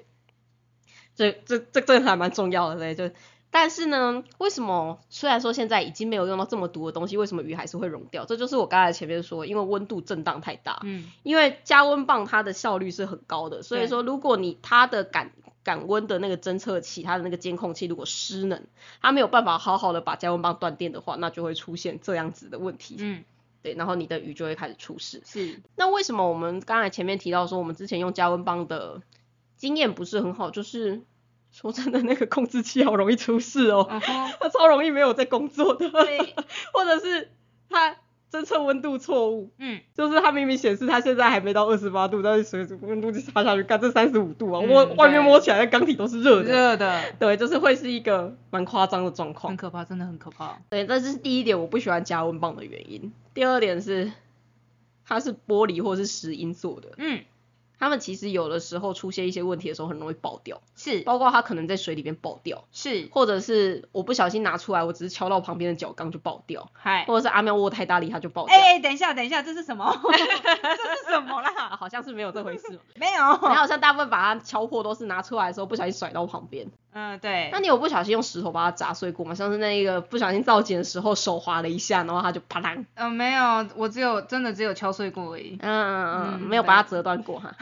[1.15, 3.15] 这这这这还蛮重要的，对，就
[3.51, 8.25] 但是呢，为什么虽然说现在已经没有用到这么毒的东西，为什么鱼还是会溶掉？
[8.25, 15.33] 这就是我刚才前面说，因为温度震荡太大，嗯，因为加温棒它的效率是很高的，所以对说如果你它的感
[15.65, 18.65] 感温的那个侦测器，它的那个监控器如果失能，
[19.01, 23.25] 它没有办法好好的把加温棒断电的话，那就会出现这样子的问题，嗯，
[23.63, 25.23] 对，然后你的鱼就会开始出事。
[25.25, 29.03] 是，那为什么我们刚才前面提到说，我们之前用加温棒的
[29.57, 30.51] 经验不是很好？
[30.51, 31.03] 就是
[31.53, 35.91] 说真的，那个控制器好容易出事哦，它超容易没有在工作的，
[36.73, 37.31] 或者是
[37.69, 37.97] 它
[38.33, 49.51] 侦测温度错误，嗯，就是它明明显示它现在还没到二十八度，但是水温度就差下去，干这三十五度啊，嗯摸外面摸起来的钢体都是热的，热的，对，就是会是一个蛮夸张的状况。
[49.51, 49.57] 很。
[49.59, 53.13] 可怕，真的很可怕，对，这是第一点我不喜欢加温棒的原因。
[53.35, 54.11] 第二点是
[55.07, 57.21] 它是玻璃或是石英做的，嗯，
[57.83, 68.55] 它们其实有的时候出现一些问题的时候很容易爆掉，是包括它可能在水里面爆掉，是，或者是我不小心拿出来，我只是敲到旁边的角缸就爆掉，嗨，或者是阿喵握太大力它就爆掉。
[68.55, 69.93] 哎、等一下，等一下，这是什么？
[70.13, 71.51] 这是什么啊，啦？
[71.77, 72.79] 好像是没有这回事嘛。
[72.95, 73.33] 没有。
[73.51, 76.69] 你好像大部分把它敲破都是拿出来的时候不小心甩到旁边。
[76.95, 77.49] 嗯，对。
[77.51, 79.35] 那你有不小心用石头把它砸碎过吗？
[79.35, 82.85] 像是那个不小心造景的时候手滑了一下，然后它就啪啷。
[82.95, 85.59] 嗯、没有，我只有真的只有敲碎过而已。
[85.61, 87.53] 嗯嗯嗯，嗯没有把它折断过哈。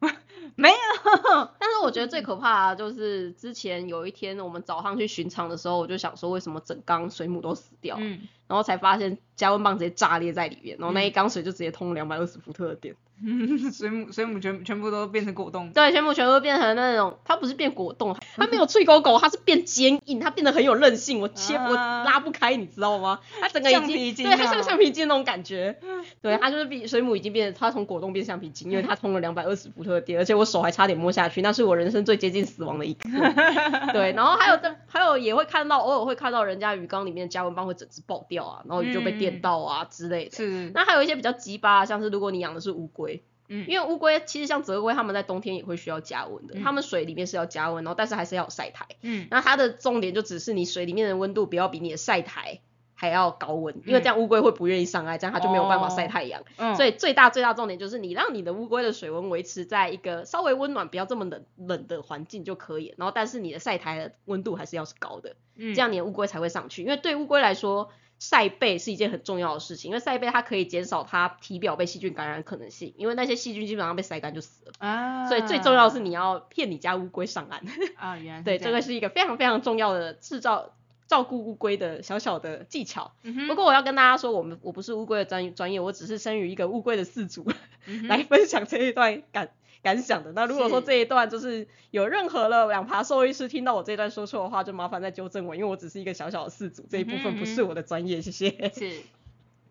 [0.56, 0.76] 没有。
[1.58, 12.94] 但是我觉得最可怕的就是之前有一天我们早上去巡场的时候，我就想说为什么整缸水母都死掉，嗯，然后才发现加温棒直接炸裂在里面，然后那一缸水就直接通两百二十伏特的电。
[13.72, 15.70] 水母水母全全部都变成果冻。
[15.72, 23.20] 对，全部全部变成那种，它不是变果冻，它没有脆狗狗，它是变坚硬，它变得很有韧性，我切我啊拉不开，你知道吗？
[23.40, 25.78] 它整个已橡经皮筋对，它像啊橡皮筋那种感觉。
[26.22, 33.08] 对，它就是比水母已经变，它从果冻变橡皮筋，因为它通了两百二十伏特的电，而且我手还差点摸下去，那是我人生最接近死亡的一刻。
[33.92, 40.36] 对，然后还有的还有也会看到，偶尔会看到人家鱼缸里面的加温棒会整只爆掉啊，然后鱼就被电嗯到啊之类的。
[40.36, 43.07] 是，那还有一些比较鸡巴，像是如果你养的是乌龟，
[43.48, 48.86] 嗯因为乌龟其实像泽龟，它们在冬天也会需要加温的，嗯它们水里面是要加温，然后但是还是要有晒台。
[49.02, 52.60] 嗯那它的重点就只是你水里面的温度不要比你的晒台
[52.94, 56.42] 还要高温，因为嗯这样乌龟会不愿意上岸，这样它就没有办法晒哦太阳。
[56.56, 62.94] 嗯，所以最大最大重点就是你让你的乌龟的水温维持在一个稍微温暖，不要这么冷冷的环境就可以。
[62.98, 66.82] 然后但是你的晒台的温度还是要是高的，嗯这样你的乌龟才会上去。
[66.82, 74.72] 因为对乌龟来说，晒背是一件很重要的事情，因为晒背它可以减少它体表被细菌感染的可能性，因为那些细菌基本上被晒干就死了。
[74.78, 77.62] 啊，所以最重要的是你要骗你家乌龟上岸。
[77.96, 80.74] 啊， 原来对，这个是一个非常非常重要的制造
[81.06, 83.12] 照顾乌龟的小小的技巧。
[83.22, 87.50] 嗯不过我要跟大家说，我们我不是乌龟的专专业，我只是生于一个乌龟的饲主，
[87.86, 89.50] 嗯来分享这一段感
[89.82, 90.32] 感想的。
[90.32, 98.70] 那如果说这一段就是有任何的两爬兽医师听到我这一段说错的话，就麻烦再纠正我，因为我只是一个小小的饲主，这一部分不是我的专业，谢谢。
[98.74, 99.00] 是，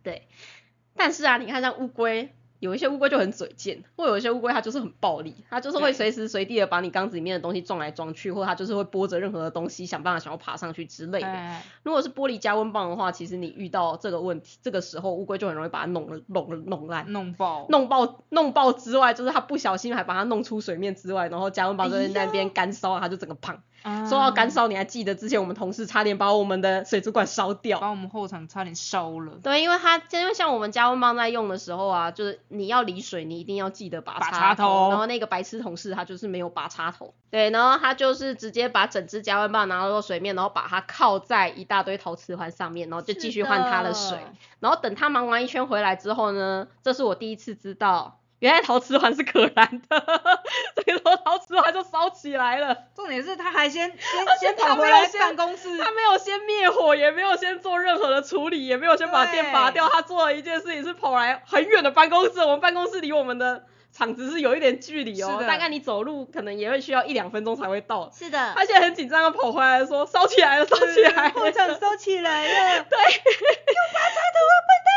[0.03, 0.27] 对，
[0.95, 11.27] 但是啊，你看像乌龟，有一些乌龟就很嘴贱，或有一些乌龟它就是很暴力，它就是会对随时随地的把你缸子里面的东西撞来撞去，或者它就是会拨着任何的东西想办法想要爬上去之类的。
[11.27, 17.11] 哎如果是玻璃加温棒的话，其实你遇到这个问题，这个时候乌龟就很容易把它弄了弄了弄烂。
[17.11, 23.61] 弄爆，弄爆弄爆之外，就是它不小心还把它弄出水面之外，然后加温棒就在那边干烧，它就整个胖。
[23.87, 27.79] 啊说到干烧，你还记得之前我们同事差点把我们的水族馆烧掉？
[27.79, 44.17] 把我们后场差点烧了，对，因为它因为像我们加温棒在用的时候啊，就是你要离水，你一定要记得拔拔插插头然后那个白痴同事他就是没有拔插头，对，然后他就是直接把整只加温棒拿到水面，然后把它靠在一大堆陶瓷环上面，然后就继续换他的水。
[44.59, 48.19] 然后等他忙完一圈回来之后呢，这是我第一次知道。
[48.39, 49.99] 原来陶瓷环是可燃的，
[50.75, 52.77] 所以说陶瓷环就烧起来了。
[52.95, 59.89] 重点是他还先先且先跑回来办公室，他没有先灭火，也没有先做任何的处理，也没有先把电拔掉。
[59.89, 68.11] 他做了一件事情是跑来很远的办公室，我们办公室离我们的厂子是有一点距离哦大概你走路可能也会需要一两分钟才会到。
[68.13, 72.97] 是的他现在很紧张的跑回来说烧起来了，烧起来了，烧起来了， 对，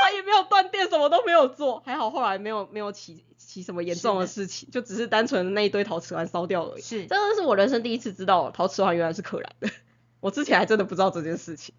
[0.03, 6.81] 他也没有断电，什么都没有做，还好后来没有没有起起什么严重的事情，就只是单纯的那一堆陶瓷环烧掉而已。
[6.81, 9.69] 是真的是我人生第一次知道陶瓷环原来是可燃的，
[10.21, 11.75] 我之前还真的不知道这件事情。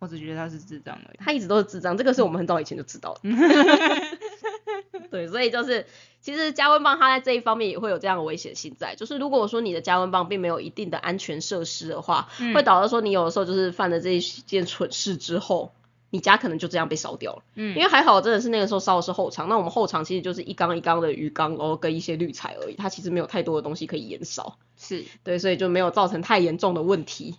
[0.00, 1.16] 我只觉得他是智障而已。
[1.18, 3.20] 他一直都是智障，这个是我们很早以前就知道的。
[5.10, 5.86] 对，所以就是
[6.20, 15.72] 其实加温棒它在这一方面也会有这样的危险性在，就是如果说你的加温棒并没有一定的安全设施的话，嗯会导致说你有的时候就是犯了这一件蠢事之后。
[16.14, 24.56] 你家可能就这样被烧掉了，嗯因为还好真的是那个时候烧的是后场，那我们后场其实就是一缸一缸的鱼缸，然后跟一些滤材而已，它其实没有太多的东西可以延烧。
[24.78, 27.34] 是对，所以就没有造成太严重的问题。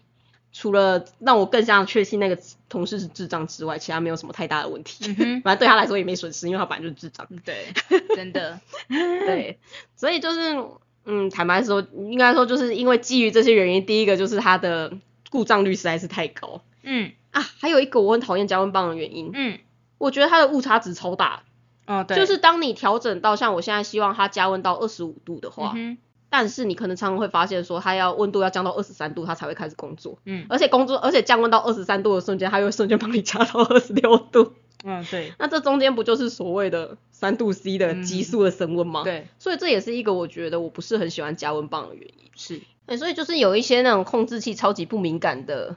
[0.51, 5.15] 除了让我更加确信那个同事是智障之外，其他没有什么太大的问题。
[5.19, 7.25] 嗯反正对他来说也没损失，因为他本来就是智障。
[7.45, 7.67] 对，
[8.13, 8.59] 真的，
[8.89, 9.57] 对，
[9.95, 10.61] 所以就是，
[11.05, 14.91] 嗯，坦白说，应该说就是因为基于这些原因，第一个就是它的
[15.29, 19.59] 故障率实在是太高嗯啊，还有一个我很讨厌加温棒的原因，嗯，
[19.97, 21.43] 我觉得它的误差值超大。
[21.85, 25.97] 哦对，就是当你调整到像我现在希望它加温到二十五度的话，嗯
[26.29, 30.17] 但是你可能常常会发现说，它要温度要降到二十三度，它才会开始工作。
[30.25, 34.53] 嗯而且工作，而且降温到二十三度的瞬间，它又瞬间帮你 加到二十六度。
[34.83, 39.03] 嗯对那这中间不就是所谓的三度 C 的急速的升温吗？。
[39.03, 42.29] 对所以这也是一个我觉得我不是很喜欢加温棒的原因。
[42.35, 45.75] 是，对，所以就是有一些那种控制器超级不敏感的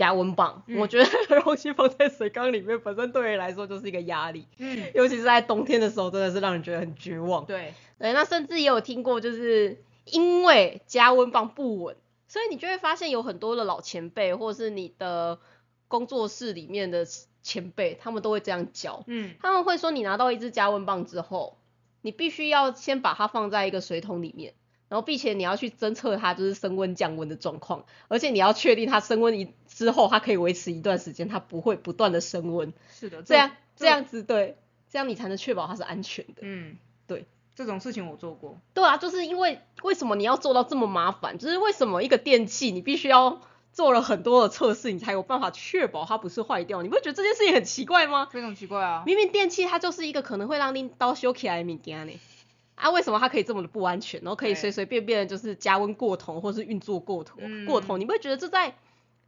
[0.00, 0.78] 加温棒，嗯。
[0.78, 4.90] 我觉得那个东西放在水缸里面，本身对人来说就是一个压力，嗯。
[4.94, 7.44] 尤其是在冬天的时候，真的是让人觉得很绝望。
[7.44, 11.96] 对，对，那甚至也有听过，就是因为加温棒不稳，
[12.28, 15.38] 所以你就会发现有很多的老前辈，或是你的
[15.86, 17.04] 工作室里面的
[17.42, 19.04] 前辈，他们都会这样教。
[19.06, 19.34] 嗯。
[19.42, 21.58] 他们会说，你拿到一支加温棒之后，
[22.00, 24.54] 你必须要先把它放在一个水桶里面，
[24.90, 34.56] 然后并且你要去侦测它就是升温降温的状况，而且你要确定它升温一之后，它可以维持一段时间，它不会不断的升温，是的，这样这这样子对，
[34.90, 36.40] 这样你才能确保它是安全的。
[36.40, 36.76] 嗯
[37.06, 37.24] 对，
[37.54, 41.38] 这种事情我做过，对啊，就是因为为什么你要做到这么麻烦？
[41.38, 43.40] 就是为什么一个电器你必须要
[43.72, 46.82] 做了很多的测试，你才有办法确保它不是坏掉。
[46.82, 48.26] 你不会觉得这件事情很奇怪吗？
[48.32, 49.04] 非常奇怪啊。
[49.06, 52.12] 明明电器它就是一个可能会让拎刀修起来的物件呢，
[52.80, 57.96] 啊，为什么它可以这么的不安全，然后可以随随便便的就是加温过头或是运作过头、嗯过头？
[57.98, 58.74] 你不会觉得这在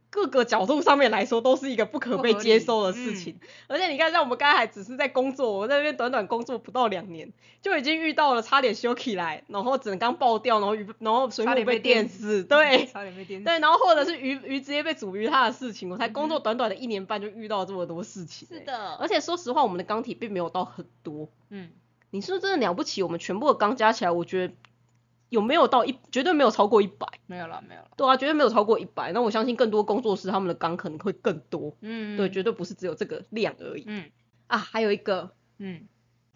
[0.09, 3.39] 各个角度上面来说都是一个不可被接受的事情？
[3.67, 12.85] 而且你看，像我们刚才还只是在工作，我在那边短短工作不到两年，就已经遇到了差点修起来，然后整缸爆掉，然后鱼然后水母被电电死，对。
[12.85, 13.45] 差点被电死。
[13.45, 18.59] 对，然后或者是鱼鱼直接被煮鱼它的事情，我才工作短短的一年半就遇到这么多事情、欸。
[18.59, 21.27] 的而且说实话，我们的钢体并没有到很多。
[21.49, 21.69] 嗯，
[22.13, 23.01] 你是不是真的了不起？
[23.01, 24.53] 我们全部的缸加起来，我觉得
[25.29, 27.07] 有没有到一，绝对没有超过一百。
[27.25, 27.89] 没有了，没有了。
[27.97, 29.11] 对啊，绝对没有超过一百。
[29.13, 31.75] 那我相信更多工作室他们的缸可能会更多。
[31.81, 33.83] 嗯，对，绝对不是只有这个量而已。
[33.87, 34.11] 嗯
[34.45, 35.31] 啊，还有一个。
[35.57, 35.87] 嗯，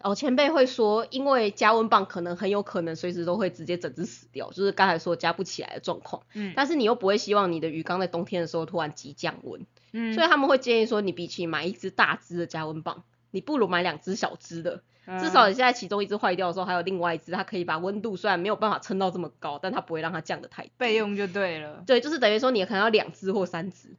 [0.02, 6.24] 哦，前辈会说，因为加温棒可能很有可能随时都会直接整只死掉，就是刚才说加不起来的状况。
[6.34, 14.82] 嗯，但是你又不会希望你的鱼缸在冬天的时候突然急降温，嗯，所以他们会建议说，你比起买一只大只的加温棒，你不如买两只小只的，
[15.20, 20.72] 至少你现在其中一只坏掉的时候，还有另外一只，它可以把温度虽然没有办法撑到这么高，但它不会让它降得太低。
[20.78, 21.84] 备用就对了。
[21.88, 23.96] 对，就是等于说你可能要两只或三只。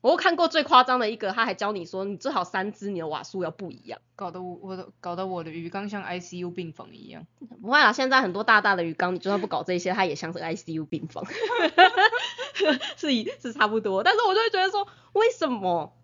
[0.00, 4.00] 我看过最夸张的一个，他还教你说，你最好三只，你的瓦数要不一样。
[4.16, 7.24] 搞得我我的搞得我的鱼缸像 ICU 病房一样。
[7.60, 11.24] 不会啦，现在很多大大的鱼缸，你就算不搞这些，它也像是 ICU 病房，
[12.96, 14.02] 是一是差不多。
[14.02, 15.96] 但是我就会觉得说，为什么？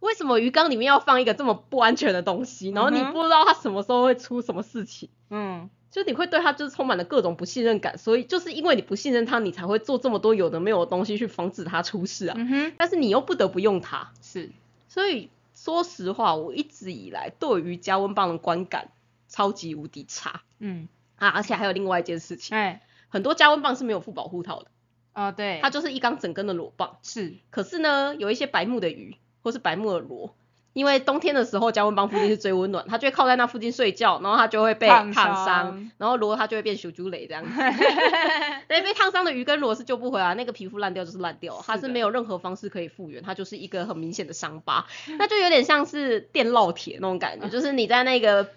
[0.00, 2.70] 为什么鱼缸里面要放一个这么不安全的东西？
[2.70, 7.96] 然后你不知道它什么时候会出什么事情，嗯，就你会对它就是充满了各种不信任感。
[7.98, 12.34] 所以就是因为你不信任它，你才会做这么多有的没有的东西去防止它出事啊。
[12.38, 14.50] 嗯哼，但是你又不得不用它，是，
[14.88, 18.90] 所以说实话，我一直以来对于加温棒的观感
[19.28, 20.42] 超级无敌差。
[20.58, 21.28] 嗯，啊！
[21.28, 24.66] 而且还有另外一件事情，哎，很多加温棒是没有附保护套的，
[25.14, 26.98] 哦对，它就是一缸整根的裸棒。
[27.02, 30.34] 是，可是呢，有一些白目的鱼或是白木耳螺，
[30.72, 37.50] 因为冬天的时候加温帮附近是最温暖，它就会靠在那附近睡觉，然后它就会被烫烫伤伤，然后螺它就会变小猪雷这样子。
[38.68, 44.86] 对，被烫伤的鱼跟螺是救不回来，那个皮肤烂掉就是烂掉，它是没有任何方式可以复原，它就是一个很明显的伤疤，
[45.18, 48.48] 那就有点像是电烙铁那种感觉，就是你在那个。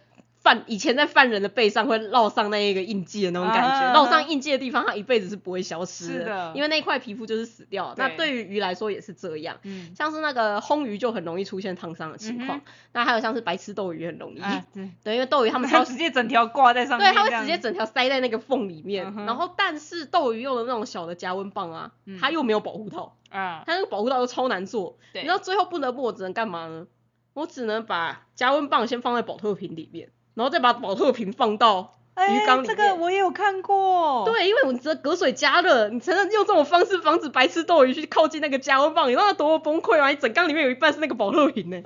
[0.44, 7.94] 犯以前在犯人的背上会烙上那一个印记的那种感觉，啊烙上印记的地方，它一辈子是不会消失是的因为那块皮肤就是死掉。
[7.98, 26.86] 那对对于鱼来说也是这样，嗯，像是那个烘鱼就很容易出现烫伤的情况，嗯那还有像是白吃斗鱼很容易，啊，对，对，因为斗鱼他们它 超直接整条挂在上面，对，它会直接整条塞在那个缝里面，嗯然后但是斗鱼用的那种小的加温棒啊，嗯它又没有保护套，啊，它那个保护套又超难做，你对知道最后不得不我只能干嘛呢？
[27.34, 32.72] 我只能把加温棒先放在保特瓶里面，然后再把保特瓶放到鱼缸里面。
[32.72, 40.10] 哎这个我也有看过，，对，因为我只能隔水加热，你才能用这种方式防止白痴斗鱼去靠近那个加温棒，你知道它多么崩溃吗？
[40.10, 41.82] 你整缸里面有一半是那个保特瓶呢，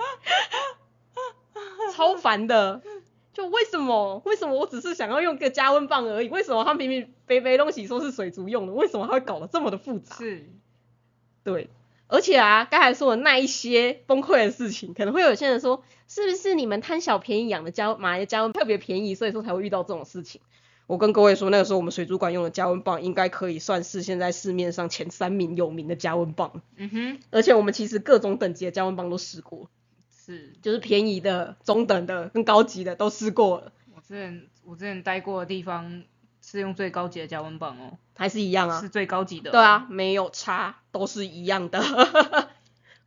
[1.94, 2.82] 超烦的。
[3.34, 4.20] 就为什么？
[4.24, 6.28] 为什么我只是想要用个加温棒而已？
[6.28, 10.16] 为什么他明明肥肥东西说是水族用的，为什么他会搞得这么的复杂？
[10.16, 10.50] 是，
[11.44, 11.70] 对，
[12.08, 20.40] 而且啊，刚才说的那一些崩溃的事情，可能会有些人说，是不是你们贪小便宜养的加买的加温特别便宜，所以说才会遇到这种事情？
[20.86, 29.68] 我跟各位说，那个时候我们水族馆用的加温棒，应该可以算是现在市面上前三名有名的加温棒，嗯哼，而且我们其实各种等级的加温棒都试过，
[30.10, 36.04] 是就是便宜的、中等的、跟高级的都试过了，我之前我之前待过的地方
[36.50, 38.88] 是用最高级的加温棒哦，还是一样啊是。
[38.88, 41.78] 最高级的，对，啊，没有差，都是一样的。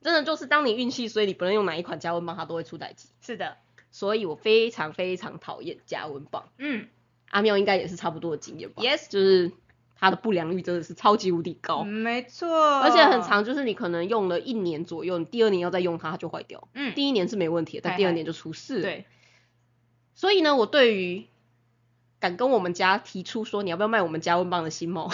[0.03, 3.09] 真的就是当你运气衰，你不论用哪一款加温棒，它都会出代机。
[3.21, 3.57] 是的，
[3.89, 6.49] 所以我非常非常讨厌加温棒。
[6.59, 6.87] 嗯
[7.29, 9.51] 阿妙应该也是差不多的经验吧，yes，就是
[9.95, 16.67] 它的不良率真的是超级无敌高，没错，而且很，长，就是你可能用了一年左右，你第二年要再用它，它就坏掉。
[16.73, 18.81] 嗯，第一年是没问题的，但第二年就出事了。
[18.81, 19.05] 对，
[20.13, 21.27] 所以呢，我对于
[22.21, 25.11] 敢跟我们家提出说你要不要卖我们加温棒的新猫，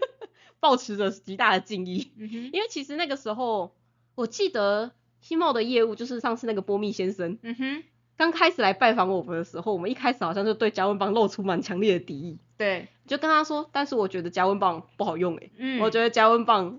[0.60, 2.10] 保持着极大的敬意。
[2.16, 3.74] 嗯，因为其实那个时候，
[4.14, 7.84] 我记得新茂的业务就是上次那个波密先生嗯哼，
[8.16, 16.78] 刚开始来拜访我们的时候，我们一开始好像就对加温棒露出蛮强烈的敌意，对，就跟他说，但是我觉得加温棒不好用诶、嗯，我觉得加温棒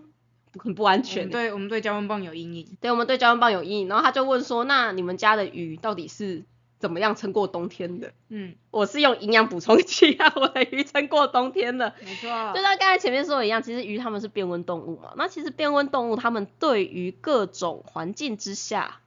[0.57, 1.29] 很不安全、欸。
[1.29, 6.45] 对我们对加温棒有阴影，对，我们对加温棒有阴影，然后他就问说，那你们家的鱼到底是
[6.85, 8.13] 怎么样撑过冬天的？
[8.29, 11.91] 嗯，我是用营养补充剂让我的鱼撑过冬天的。
[11.99, 15.13] 没错，就像刚才前面说的一样，其实鱼它们是变温动物嘛。
[15.17, 18.99] 那其实变温动物它们对于各种环境之下，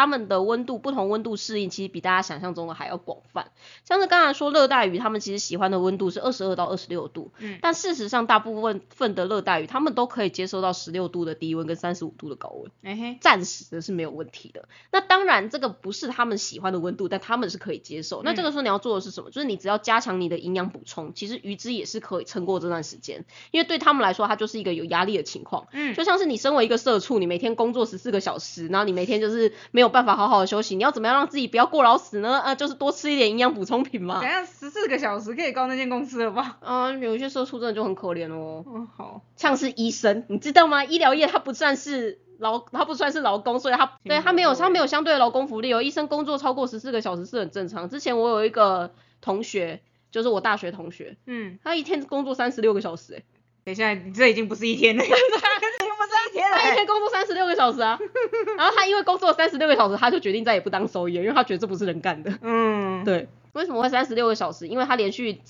[0.00, 3.50] 它们的温度不同温度适应，其实比大家想象中的还要广泛。
[3.84, 14.66] 像是刚才说热带鱼，它们其实喜欢的温度是二十二到二十六度，嗯但事实上大部分份的热带鱼，它们都可以接受到十六度的低温跟三十五度的高温，暂时的是没有问题的。
[14.90, 18.22] 那当然这个不是他们喜欢的温度，但他们是可以接受。
[18.22, 19.30] 那这个时候你要做的是什么？
[19.30, 25.66] 就是你只要加强你的营养补充，其实鱼只也是可以撑过这段时间，因为对他们来说，它就是一个有压力的情况。
[25.72, 32.40] 嗯，就像是你身为一个社畜，你每天工作十四个小时，然后你每天就是没有办法好好的休息，你要怎么样让自己不要过劳死呢？
[32.40, 34.28] 呃，就是多吃一点营养补充品嘛等。
[34.28, 36.58] 下十四个小时可以告那间公司了吧？
[36.60, 40.84] 嗯、有一些社畜真的就很可怜哦，嗯，好，像是医生，你知道吗？
[40.84, 45.82] 医疗业它不算是劳，它不算是劳工，所以它对它没有它没有相对的劳工福利哦。
[45.82, 47.88] 医生工作超过十四个小时是很正常。
[47.88, 53.24] 之前我有一个同学，就是我大学同学，嗯，他一天工作三十六个小时、欸，
[53.70, 57.98] 等一下，你这已经不是一天了， 这已经不是一天了，他一天工作三十六个小时啊，
[58.58, 62.32] 然后他因为工作三十六个小时，他就决定再也不当收医了，因为他觉得这不是人干的。
[62.42, 64.66] 嗯，对，为什么会三十六个小时？
[64.66, 65.40] 因为他连续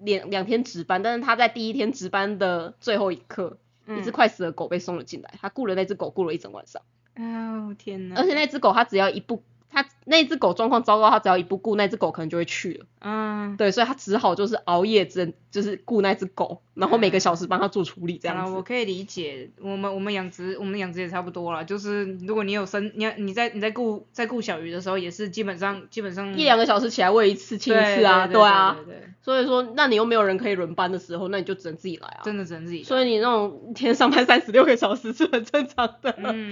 [0.00, 3.98] 两两天值班，但是他在第一天值班的最后一刻，嗯。
[3.98, 6.82] 一只快死的狗被送了进来，他雇了那只狗雇了一整晚上，
[7.16, 12.86] 哦天哪，而且那只狗它只要一不，他那只狗状况糟糕，他只要一不顾，那只狗可能就会去了。
[13.00, 18.52] 嗯，对，所以他只好就是熬夜真就是顾那只狗，然后每个小时帮他做处理这样子。
[18.52, 32.20] 我可以理解，我们我们养殖我们养殖也差不多啦，就是如果你有生你要你在你在顾在顾小鱼的时候，也是基本上基本上一两个小时起来喂一次亲一次啊，对啊，对对对所以说那你又没有人可以轮班的时候，那你就只能自己来啊。
[32.24, 32.82] 真的只能自己。
[32.82, 36.14] 所以你那种一天上班三十六个小时是很正常的。
[36.16, 36.50] 嗯，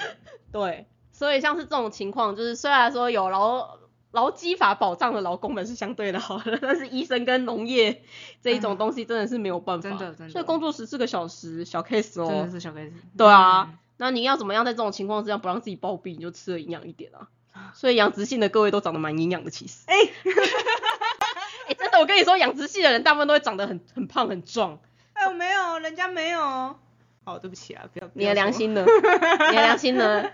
[0.52, 0.86] 对，
[1.18, 3.76] 所以像是这种情况，就是虽然说有劳
[4.12, 8.04] 劳基法保障的劳工们是相对的好的， 但是医生跟农业
[8.40, 9.88] 这一种东西真的是没有办法。
[9.88, 12.50] 真的真的所以工作十四个小时小 case 哦真哦的。
[12.52, 12.92] 是小 case。
[13.16, 17.26] 对啊嗯，那你要怎么样在这种情况之下不让自己暴毙，你就吃的营养一点啊。
[17.74, 19.78] 所以养殖性的各位都长得蛮营养的，其实。
[19.86, 19.96] 哎
[21.66, 24.78] 哎、真的，我跟你说，养殖系的人大部分都会长得很很胖很壮。
[25.14, 26.78] 哎，我没有，人家没有。
[27.28, 28.08] 好，对不起啊，不要。
[28.14, 28.58] 你的良心。
[28.68, 28.86] 心呢？
[29.50, 30.30] 你的良心呢？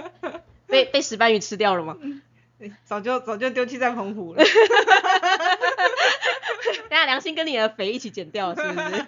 [0.66, 1.98] 被被石斑鱼吃掉了吗？
[2.86, 4.42] 早就早就丢弃在澎湖了。
[6.88, 9.04] 等下良心跟你的肥一起减掉，是不是？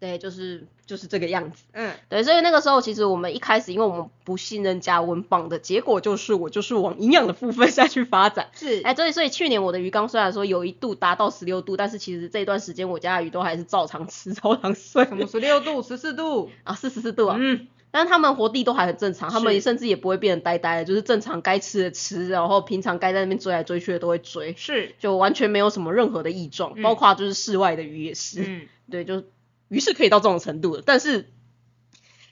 [0.00, 1.64] 对，就是就是这个样子。
[1.72, 8.48] 嗯，对，所以那个时候其实我们一开始，因为我们不信任加温棒的结果就是我就是往营养的部分下去发展。
[8.54, 15.04] 是哎，所以所以去年我的鱼缸虽然说有一度达到十六度，但是其实这段时间我家的鱼都还是照常吃、 照常睡。
[15.04, 16.50] 什么十六度、十四度？
[16.62, 17.36] 啊，是十四度啊。
[17.40, 24.94] 嗯，但是他们活地都还很正常，他们甚至也不会变得呆呆的，就是正常该吃的吃，然后平常该在那边追来追去的都会追，是。
[25.00, 29.24] 就完全没有什么任何的异状，嗯包括就是室外的鱼也是，嗯，对，就
[29.68, 31.30] 鱼是可以到这种程度的，但是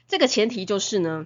[0.07, 1.25] 这个前提就是呢，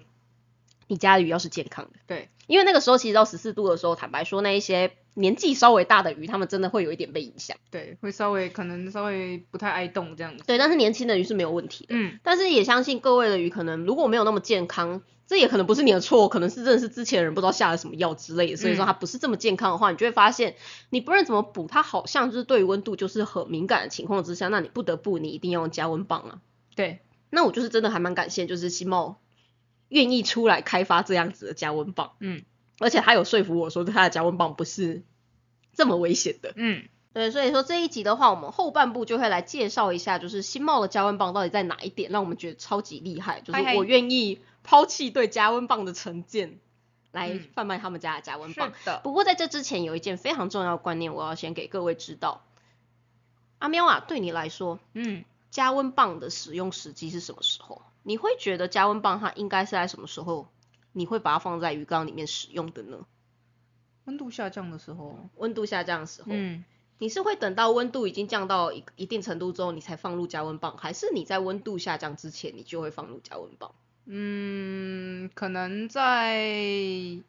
[0.88, 10.43] 你家的鱼要是健康的，对，因为那个时候其实到十四度的时候，坦白说那一些年纪稍微大的鱼，它们真的会有一点被影响，对，会稍微可能稍微不太爱动这样子。
[10.45, 20.56] 对，但是年轻的鱼是没有问题的，嗯，但是也相信各位的鱼可能如果没有那么健康，这也可能不是你的错，可能是真的是之前的人不知道下了什么药之类的，所以说嗯它不是这么健康的话，你就会发现
[20.89, 26.41] 你不论怎么补，它好像就是对于温度就是很敏感的情况之下，那你不得不你一定要用加温棒啊。
[26.76, 26.99] 对，
[27.30, 29.20] 那我就是真的还蛮感谢，就是新茂
[29.92, 32.44] 愿意出来开发这样子的加温棒，嗯
[32.80, 35.04] 而且他有说服我说他的加温棒不是
[35.76, 36.54] 这么危险的。
[36.56, 46.58] 嗯，对，所以说这一集的话，我们后半部就会来介绍一下，就是新茂的加温棒到底在哪一点让我们觉得超级厉害，就是我愿意抛弃对加温棒的成见，
[47.12, 48.74] 来嗯贩卖他们家的加温棒。
[48.80, 49.02] 是的。
[49.04, 52.46] 不过在这之前有一件非常重要的观念，我要先给各位知道。
[53.60, 57.84] 阿喵啊，对你来说，嗯，加温棒的使用时机是什么时候？
[58.04, 60.47] 你会觉得加温棒它应该是在什么时候？
[60.93, 63.06] 你会把它放在鱼缸里面使用的呢？
[64.06, 65.30] 温度下降的时候。
[65.36, 66.66] 温度下降的时候，嗯，
[66.97, 73.74] 你是会等到温度已经降到一一定程度之后，你才放入加温棒，还是你在温度下降之前，你就会放入加温棒？
[74.06, 77.22] 嗯，可能在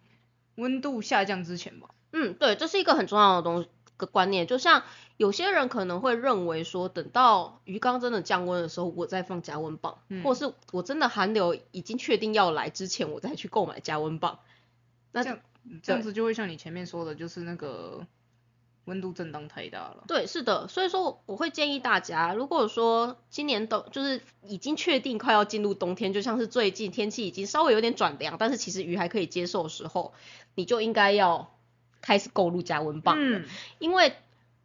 [0.57, 1.91] 温度下降之前吧。
[2.13, 3.67] 嗯，对，这是一个很重要的东
[3.97, 4.47] 个观念。
[4.47, 4.83] 就像
[5.23, 14.41] 有些人可能会认为说，等到鱼缸真的降温的时候，我再放加温棒，嗯或是我真的寒流已经确定要来之前，我再去购买加温棒。
[15.13, 15.39] 那这样
[15.81, 18.05] 这样子就会像你前面说的，就是那个
[18.87, 20.03] 温度震荡太大了。
[20.09, 30.15] 对，是的，所以说我会建议大家，如果说今年冬就是已经确定快要进入冬天，就像是最近天气已经稍微有点转凉，但是其实鱼还可以接受的时候，
[30.57, 31.55] 你就应该要
[32.01, 33.45] 开始购入加温棒了，嗯，
[33.79, 34.15] 因为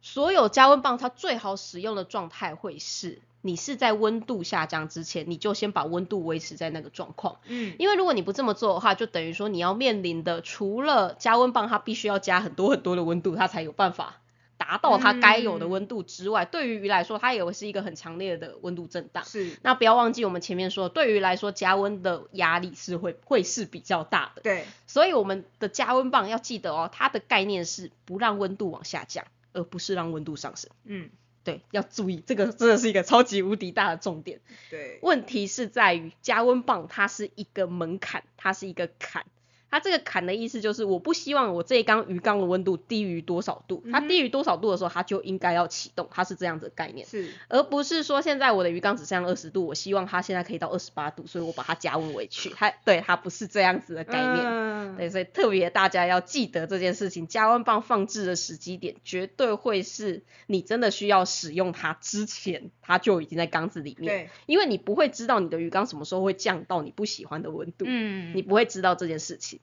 [0.00, 7.40] 所有加温棒它最好使用的状态会是，你是在温度下降之前，你就先把温度维持在那个状况。
[7.46, 14.20] 嗯，因为如果你不这么做的话，就等于说你要面临的，除了加温棒它必须要加很多很多的温度，它才有办法
[14.56, 19.24] 达到它该有的温度之外，对于鱼来说，它也会是一个很强烈的温度震荡。
[19.24, 24.42] 是，那不要忘记我们前面说，对于来说加温的压力是会会是比较大的。
[24.42, 29.24] 对，所以我们的加温棒要记得哦，它的概念是不让温度往下降，
[29.58, 30.70] 而不是让温度上升。
[30.84, 31.10] 嗯，
[31.42, 34.40] 对，要注意，这个真的是一个超级无敌大的重点。
[34.70, 39.26] 对，问题是在于加温棒它是一个门槛，它是一个坎。
[39.70, 54.46] 它这个坎的意思就是，我不希望我这一缸鱼缸的温度低于多少度，它低于多少度的时候，它就应该要启动，它是这样子的概念，是，而不是说现在我的鱼缸只剩下二十度，我希望它现在可以到二十八度，所以我把它加温回去， 它对它不是这样子的概念。
[54.46, 64.14] 嗯，对，所以特别大家要记得这件事情，加温棒放置的时机点绝对会是你真的需要使用它之前，它就已经在缸子里面。
[64.14, 69.57] 对，因为你不会知道你的鱼缸什么时候会降到你不喜欢的温度，嗯，你不会知道这件事情。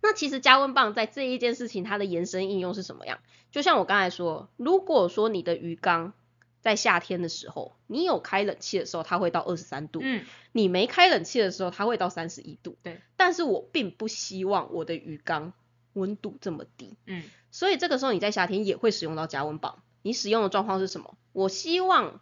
[0.00, 3.18] 那其实加温棒在这一件事情它的延伸应用是什么样？
[3.50, 6.12] 就像我刚才说，如果说你的鱼缸
[6.60, 12.76] 在夏天的时候，你有开冷气的时候，它会到二十三度；嗯，你没开冷气的时候，它会到三十一度。
[12.82, 15.52] 对，但是我并不希望我的鱼缸
[15.94, 19.82] 温度这么低，嗯，所以这个时候你在夏天也会使用到加温棒。
[20.02, 21.16] 你使用的状况是什么？
[21.32, 22.20] 我希望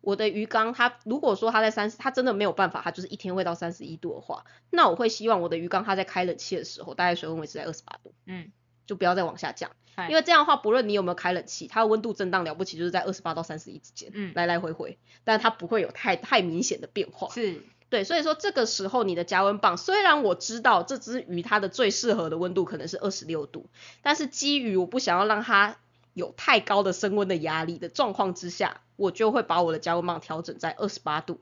[0.00, 8.50] 我的鱼缸它如果说它在三十，它真的没有办法，它就是一天会到三十一度的话，那我会希望我的鱼缸它在开冷气的时候，大概水温维持在二十八度，嗯，
[8.86, 9.70] 就不要再往下降，
[10.08, 17.28] 因为这样的话，不论你有没有开冷气，它的温度震荡了不起就是在二十八到三十一之间，嗯来来回回，但它不会有太太明显的变化。
[17.28, 23.66] 是，对，所以说这个时候你的加温棒，虽然我知道这只鱼它的最适合的温度可能是二十六度，
[24.00, 25.76] 但是基于我不想要让它
[26.20, 31.40] 有太高的升温的压力的状况之下，我就会把我的加温棒调整在二十八度，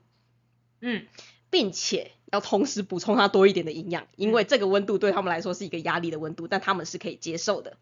[0.79, 1.05] 嗯，
[1.49, 7.77] 并且要同时补充它多一点的营养，因为这个温度对他们来说是一个压力的温度，但他们是可以接受的。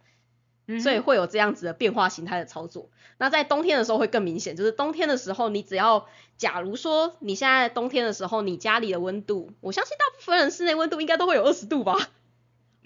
[0.70, 2.89] 嗯所以会有这样子的变化形态的操作。
[3.18, 12.10] 那在冬天的时候会更明显，就是冬天的时候，你只要假如说你现在冬天的时候，你家里的温度，我相信大部分人室内温度应该都会有二十度吧，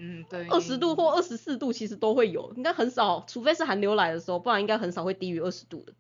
[0.04, 5.94] 嗯，对，二十度或二十四度其实都会有，应该很少，除非是寒流来的时候，不然应该很少会低于二十度的。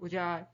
[0.00, 0.46] 我家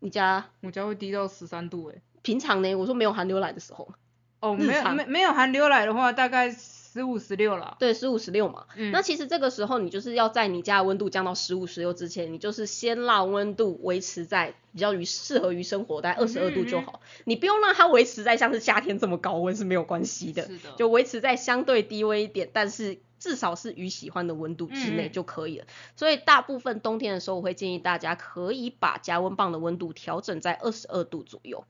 [0.00, 2.02] 你家我家会低到十三度诶。
[2.20, 2.74] 平常呢？
[2.74, 3.94] 我说没有寒流来的时候，
[4.40, 6.50] 哦，没有没没有寒流来的话，大概
[6.92, 7.76] 十五十六了。
[7.78, 8.66] 对，十五十六嘛。
[8.76, 17.00] 嗯，那其实这个时候你就是要在你家的温度降到十五十六之前，你就是先让温度维持在比较于适合于生活，在二十二度就好。
[17.24, 25.66] 你不用让它维持在像是夏天这么高温是没有关系的，是的，就维持在相对低温一点，但是至少是鱼喜欢的温度之内嗯就可以了。
[25.96, 31.64] 所以大部分冬天的时候，我会建议大家可以把加温棒的温度调整在二十二度左右。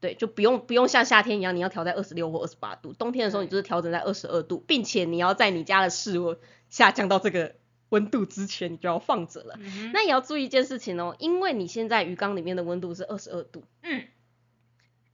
[0.00, 2.92] 嗯，对，就不用不用像夏天一样，你要调在二十六或二十八度。
[2.92, 6.36] 冬天的时候，你就是调整在二十二度，并且你要在你家的室温
[6.68, 7.54] 下降到这个
[7.90, 9.58] 温度之前，你就要放着了。
[9.58, 14.04] 嗯那也要注意一件事情哦，因为你现在鱼缸里面的温度是二十二度，嗯，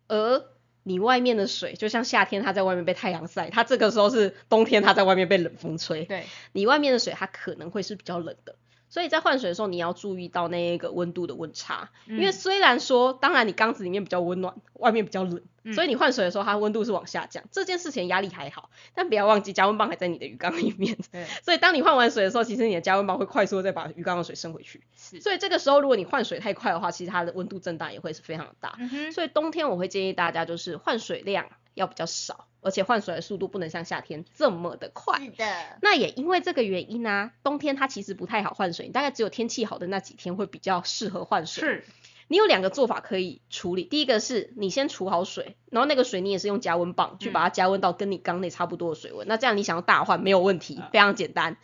[0.09, 0.45] 而
[0.83, 8.55] 你外面的水，就像夏天它在外面被太阳晒，它这个时候是冬天它在外面被冷风吹，对，你外面的水它可能会是比较冷的。
[8.89, 12.33] 所以在换水的时候，你要注意到那一个温度的温差，因为嗯。
[12.33, 15.75] 虽然说，当然你缸子里面比较温暖，外面比较冷，嗯。
[15.75, 20.97] 所以你换水的时候，它温度是往下降，这件事情压力还好，但不要忘记加温棒还在你的鱼缸里面，
[21.45, 31.47] 所以当你换完水的时候，其实你的加温棒会快速地再把鱼缸的水升回去，是，所以这个时候如果你换水太快的话，其实它的温度震荡也会是非常的大，嗯，所以冬天我会建议大家就是换水量
[31.77, 35.21] 要比较少，而且换水的速度不能像夏天这么的快。
[35.21, 41.63] 是的，那也因为这个原因呢、冬天它其实不太好换水，你大概只有天气好的那几天会比较适合换水。
[41.63, 41.85] 是，
[42.29, 51.57] 你有两个做法可以处理，第一个是你先储好水，然后那个水你也是用加温棒去把它加温到跟你缸内差不多的水温，那这样你想要大换没有问题，非常简单。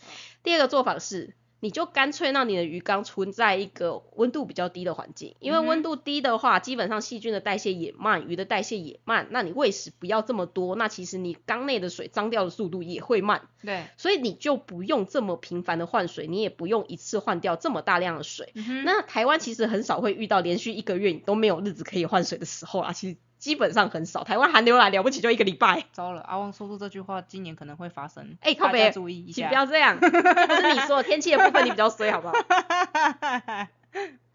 [0.42, 1.34] 第二个做法是。
[1.62, 13.48] 你就干脆让你的鱼缸存在一个温度比较低的环境，因为温度低的话，基本上细菌的代谢也慢，鱼的代谢也慢，那你喂食不要这么多，那其实你缸内的水脏掉的速度也会慢。
[13.62, 18.50] 对，所以你就不用这么频繁的换水，你也不用一次换掉这么大量的水。
[18.56, 24.22] 嗯，那台湾其实很少会遇到连续一个月你都没有日子可以换水的时候啊，其实基本上很少。
[24.22, 29.98] 台湾寒流来了不起就一个礼拜，糟了，阿旺说出这句话，今年可能会发生，哎靠北大家注意一下请不，要这样。
[29.98, 32.34] 不是你说的天气的部分你比较衰好不好？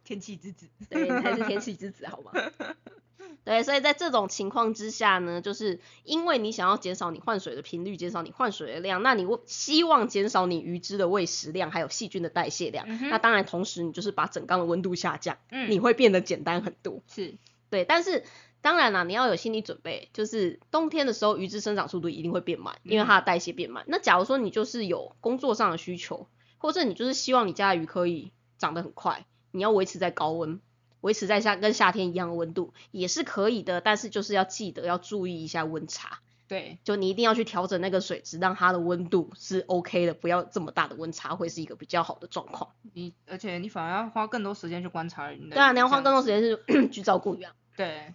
[0.04, 2.34] 天气之子，对，你才是天气之子好吗？
[3.46, 12.86] 对，所以在这种情况之下呢，就是因为你想要减少你换水的频率，减少你换水的量，那你希望减少你鱼只的喂食量，还有细菌的代谢量。
[12.90, 17.02] 嗯那当然，同时你就是把整缸的温度下降，嗯你会变得简单很多。
[17.08, 17.36] 是，
[17.70, 18.26] 对，但是
[18.68, 23.86] 当然啦，你要有心理准备，就是冬天的时候鱼只生长速度一定会变慢，因为它的代谢变慢。
[23.88, 30.60] 那假如说你就是有工作上的需求，或者你就是希望你家的鱼可以长得很快，你要维持在高温。
[31.00, 42.72] 维持在夏跟夏天一样的温度也是可以的，但是就是要记得要注意一下温差，对，就你一定要去调整那个水质，让它的温度是 OK 的，不要这么大的温差，会是一个比较好的状况。
[42.94, 45.56] 你而且你反而要花更多时间去观察你的。
[45.56, 46.28] 对啊，你要花更多时。
[46.28, 48.14] 间是 去照顾鱼啊，对，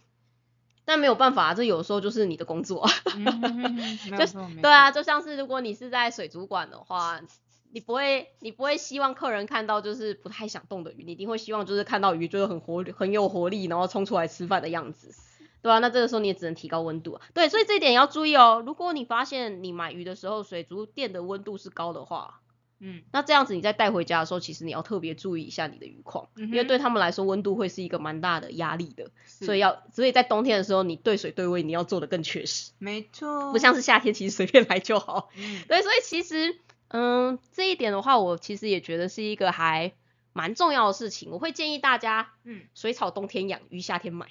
[0.84, 2.86] 但没有办法，这有时候就是你的工作。
[3.16, 7.20] 嗯哼哼哼没有错，没对啊，就像是如果你是在水族馆的话，
[7.72, 15.14] 你不会你不会希望客人看到就是不太想动的鱼，你一定会希望就是看到鱼就是很活很有活力，然后冲出来吃饭的样子。
[15.62, 17.22] 对啊，那这个时候你也只能提高温度啊。
[17.32, 18.62] 对，所以这一点要注意哦。
[18.66, 22.41] 如果你发现你买鱼的时候水族店的温度是高的话，
[22.84, 35.30] 嗯，那这样子你在带回家的时候，其实你要特别注意一下你的鱼况，嗯因为对他们来说温度会是一个蛮大的压力的，所以要所以在冬天的时候，你对水对位你要做的更确实，没错，不像是夏天其实随便来就好。
[35.36, 36.56] 嗯，对，所以其实，
[36.88, 39.92] 嗯，这一点的话，我其实也觉得是一个还
[40.32, 41.30] 蛮重要的事情。
[41.30, 44.26] 我会建议大家，嗯水草冬天养，鱼夏天买。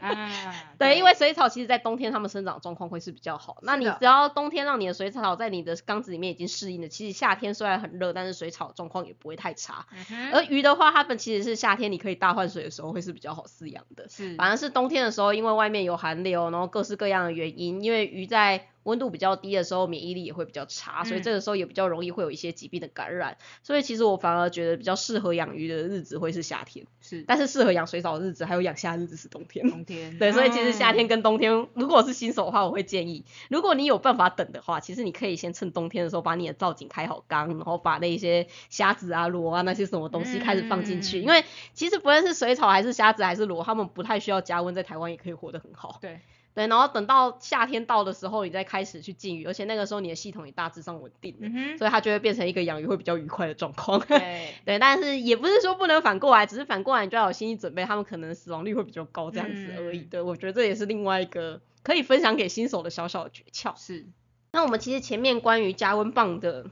[0.00, 0.30] 啊，
[0.78, 3.58] 对，因为水草其实在冬天它们生长状况会是比较好。
[3.62, 9.86] 那你只要冬天让你的水草在你的缸子里面已经适应了，其实夏天虽然很热，但是水草状况也不会太差。
[10.10, 14.08] 嗯而鱼的话，它们其实是夏天你可以大换水的时候会是比较好饲养的。
[14.08, 23.36] 是，反而是冬天的时候，因为外面有寒流，然后各式各样的原因，因为鱼在温度比较低的时候，免疫力也会比较差，所以嗯这个时候也比较容易会有一些疾病的感染。
[23.62, 27.22] 所以其实我反而觉得比较适合养鱼的日子会是夏天，是。
[27.26, 29.68] 但是适合养水草的日子还有养虾的日子是冬天。
[29.68, 41.22] 冬天， 对，所以其实夏天嗯跟冬天，如果是新手的话，我会建议，如果你有办法等的话，其实你可以先趁冬天的时候把你的造景开好缸，然后把那些虾子啊、螺啊那些什么东西开始放进去，嗯。
[41.22, 45.98] 因为其实不论是水草还是虾子还是螺，它们不太需要加温，在台湾也可以活得很好。
[46.00, 46.20] 对，
[46.54, 53.98] 对，然后等到夏天到的时候，你再开始去禁鱼，而且那个时候你的系统也大致上稳定了，所以它就会变成一个养鱼会比较愉快的状况。
[54.00, 60.00] 对， 对，但是也不是说不能反过来，只是反过来你就要有心理准备，他们可能死亡率会比较高这样子而已。
[60.00, 63.74] 嗯对，我觉得这也是另外一个可以分享给新手的小小的诀窍。
[63.76, 64.06] 是，
[64.52, 66.66] 那我们其实前面关于加温棒的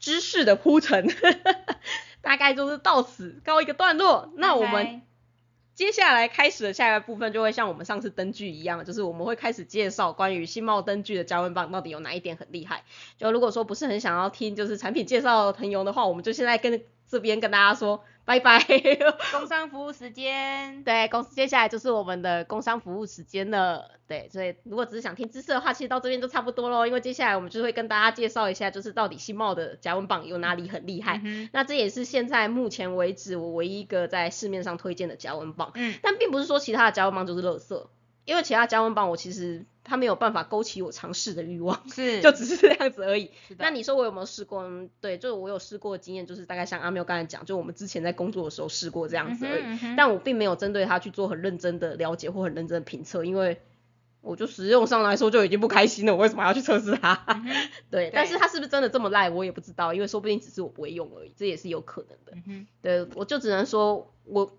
[0.00, 1.06] 知识的铺陈，
[2.20, 4.32] 大概就是到此告一个段落。
[4.36, 5.02] 那我们
[5.78, 12.82] 接下来开始的下一个部分就会像我们上次灯具一样，就是我们会开始介绍关于新茂灯具的加温棒到底有哪一点很厉害。
[13.16, 18.62] 就如果说不是很想要听就是产品介绍的朋友的话，我们就现在跟这边跟大家说拜拜。
[19.32, 23.90] 工商服务时间，对，公司接下来就是我们的工商服务时间了。
[24.06, 26.86] 对，所以如果只是想听知识的话，其实到这边就差不多喽。
[26.86, 31.22] 因为接下来我们就会跟大家介绍一下，就是到底新茂的加温棒有哪里很厉害。
[31.24, 35.70] 嗯那这也是现在目前为止我唯一一个在市面上推荐的加温棒。
[35.74, 37.86] 嗯，但并不是说其他的加温棒就是垃圾，
[38.28, 43.30] 因为其他加温棒我其实它没有办法勾起我尝试的欲望，是，就只是这样子而已。
[43.56, 44.62] 那你说我有没有试过？
[44.64, 49.62] 嗯对，就是我有试过的经验，就是大概像阿喵刚才讲，就我们之前在工作的时候试过这样子而已。
[49.62, 53.62] 嗯嗯但我并没有针对它去做很认真的了解或很认真的评测，因为
[54.20, 57.24] 我就使用上来说就已经不开心了，我为什么还要去测试它？
[57.28, 57.46] 嗯
[57.90, 62.42] 对，但是它是不是真的这么赖，我也不知道，因为说不定只是我不会用而已，这也是有可能的。
[62.46, 64.52] 嗯，对，我就只能说我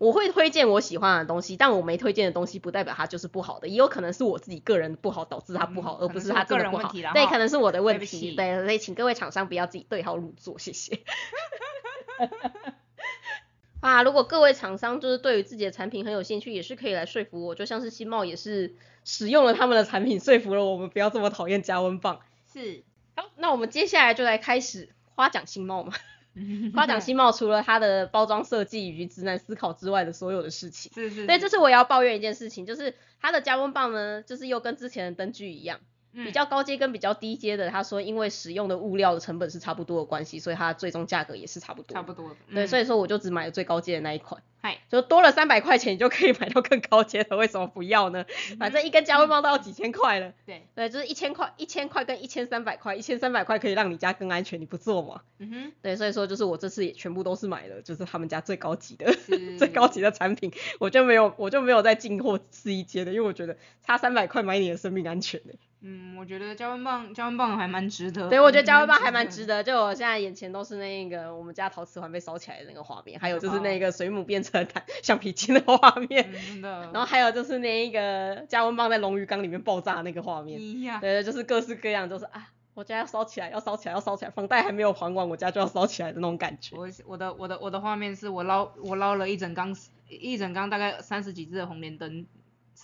[0.00, 7.12] 我会推荐我喜欢的东西，但我没推荐的东西不代表它就是不好的，也有可能是我自己个人不好导致它不好，嗯而不是它个人问题啦。
[7.12, 8.34] 对，可能是我的问题。
[8.34, 11.00] 对对，所以请各位厂商不要自己对号入座，谢谢。
[13.80, 18.74] 啊，如果各位厂商就是对于自己的产品很有兴趣，也是可以来说服我，就像是新茂也是
[19.04, 22.20] 使用了他们的产品，说服了我们不要这么讨厌加温棒。
[22.50, 22.84] 是，
[23.16, 25.92] 好，那我们接下来就来开始夸奖新茂嘛。
[26.74, 30.92] 夸奖新茂除了它的包装设计以及直男思考之外的所有的事情。
[30.94, 35.80] 是是，对，是这次我也要抱怨一件事情，就是它的加温棒呢，就是又跟之前的灯具一样，
[36.12, 41.94] 比嗯较高阶跟比较低阶的，他说因为使用的物料的成本是差不多的关系，所以它最终价格也是差不多。
[41.94, 48.24] 差不多的，对，嗯所以说我就只买了最高阶的那一款，嗨，就多了三百块钱，你就可以买到更高阶的，为什么不要呢？
[48.58, 50.32] 反正一根加温棒都要几千块了。
[50.46, 55.22] 对，对，就是一千块，一千块跟一千三百块，一千三百块可以让你家更安全，你不做吗？
[55.38, 59.14] 嗯哼，对，所以说就是我这次也全部都是买了，就是他们家最高级的、
[59.58, 63.56] 最高级的产品，我就没有我就没有再进货试一阶的，因为我觉得
[63.86, 65.54] 差三百块买你的生命安全的。
[65.82, 68.28] 嗯，我觉得加温棒加温棒还蛮值得。
[68.28, 69.62] 对，我觉得加温棒还蛮值得。
[69.62, 76.90] 就我现在眼前都是那个我们家陶瓷环被烧起来的那个画面，还有就是那个水母变成弹橡皮筋的画面，嗯，真的。
[76.92, 80.60] 然后还有就是那一个加温棒在龙鱼缸里面爆炸的那个画面。
[80.60, 81.00] 一样。
[81.00, 86.76] 对，就是各式各样，就是啊，我家要烧起来，要烧起来，要烧起来，房贷还没有还完，我家就要烧起来的那种感觉。
[86.76, 89.74] 我我的我的我的画面是我捞我捞了一整缸
[90.08, 92.26] 一整缸大概三十几只的红莲灯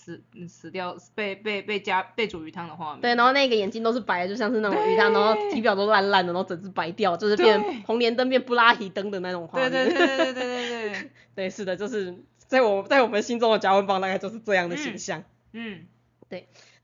[0.07, 3.01] 死死掉被被被加被煮鱼汤的画面。
[3.01, 9.89] 对，然后那个眼睛都是白的，就像是那种鱼汤，然后体表都烂烂的，然后整只白掉，就是变红莲灯变布拉提灯的那种画对面。
[9.89, 11.11] 对对对对对对对。
[11.35, 15.23] 对，是的，就是在我在我们心中的加温棒大概就是这样的形嗯象。
[15.51, 15.85] 嗯，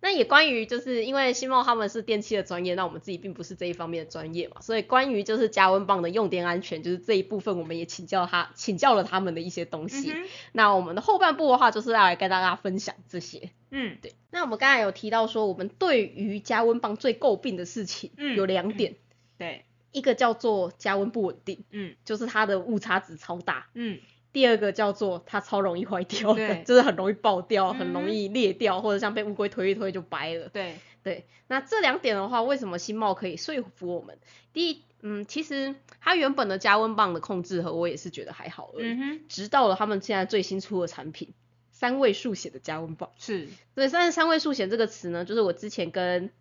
[0.03, 10.11] 那也关于就是因为新茂他们是电器的专业，那我们自己并不是这一方面的专业嘛，所以关于就是加温棒的用电安全，就是这一部分我们也请教他请教了他们的一些东西。
[10.11, 13.51] 嗯那我们的后半部的话，就是要来跟大家分享这些。
[13.71, 18.95] 嗯对，那我们刚才有提到说，我们对于加温棒最诟病的事情、嗯有两点，
[19.37, 23.67] 对，一个叫做加温不稳定，嗯就是它的误差值超大。
[23.73, 23.99] 嗯
[24.33, 30.49] 第二个叫做它超容易坏掉的， 就是很容易爆掉，很嗯容易裂掉，或者像被乌龟推一推就掰了。
[30.49, 34.17] 对，对，那这两点的话，为什么新茂可以说服我们？
[34.51, 41.33] 第一，嗯，其实它原本的加温棒的控制盒我也是觉得还好而已，嗯哼，直到了他们现在最新出的产品
[41.71, 43.11] 三位数写的加温棒。
[43.17, 46.31] 是，对，但是三位数写这个词呢，就是我之前跟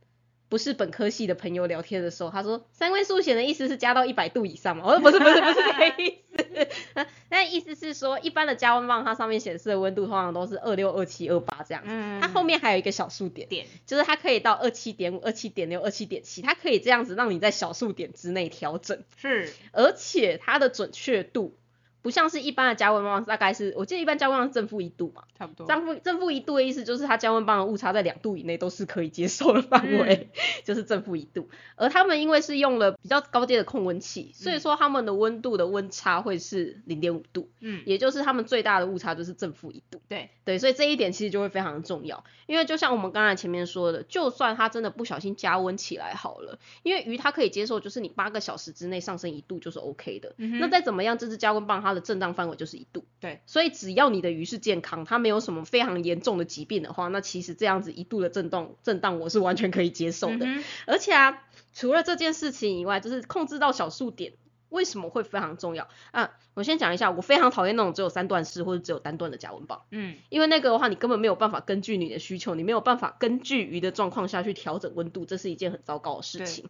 [0.52, 4.84] 不是本科系的朋友聊天的时候，他说三位数显的意思是加到一百度以上嘛？
[4.84, 13.48] 我说不是不是不是这个意思，那意思是说一般的加温棒它上面显示的温度通常都是二六、二七、二八这样子，嗯，它后面还有一个小数点。
[13.48, 21.56] 点，就是它可以到二七点五、二七点六、二七点七，它可以这样子让你在小数点之内调整，是，而且它的准确度
[22.02, 30.30] 不像是一般的加温棒，大概是我记得一般加温棒是正负一度嘛，差不多，正负正负一度的意思就是它加温棒的误差在两度以内都是可以接受的范围，
[30.64, 31.48] 就是正负一度。
[31.76, 40.00] 而他们因为是用了比较高阶的控温器，所以说他们的温度的温差会是零点五度，嗯，也就是他们最大的误差就是正负一度。
[40.08, 50.34] 对，对，所以这一点其实就会非常的重要，因为就像我们刚才前面说的，就算它真的不小心加温起来好了，因为鱼它可以接受，就是你八个小时之内上升一度就是 OK 的。
[50.38, 53.04] 嗯那再怎么样，这只加温棒它的震荡范围就是一度。
[53.20, 60.46] 对，所以只要你的鱼是健康，它没有什么非常严重的疾病的话，那其实这样子一度的震动震荡我是完全可以接受的。
[60.46, 64.32] 嗯而且啊，除了这件事情以外，就是控制到小数点，
[64.68, 66.32] 为什么会非常重要啊？
[66.54, 69.82] 我先讲一下，我非常讨厌那种只有三段式或者只有单段的加温棒。
[69.90, 76.68] 嗯，因为那个的话，你根本没有办法根据你的需求，你没有办法根据鱼的状况下去调整温度，这是一件很糟糕的事情。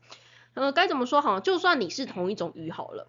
[0.55, 1.41] 呃，该怎么说好？
[1.41, 3.09] 就算你是同一种鱼好了，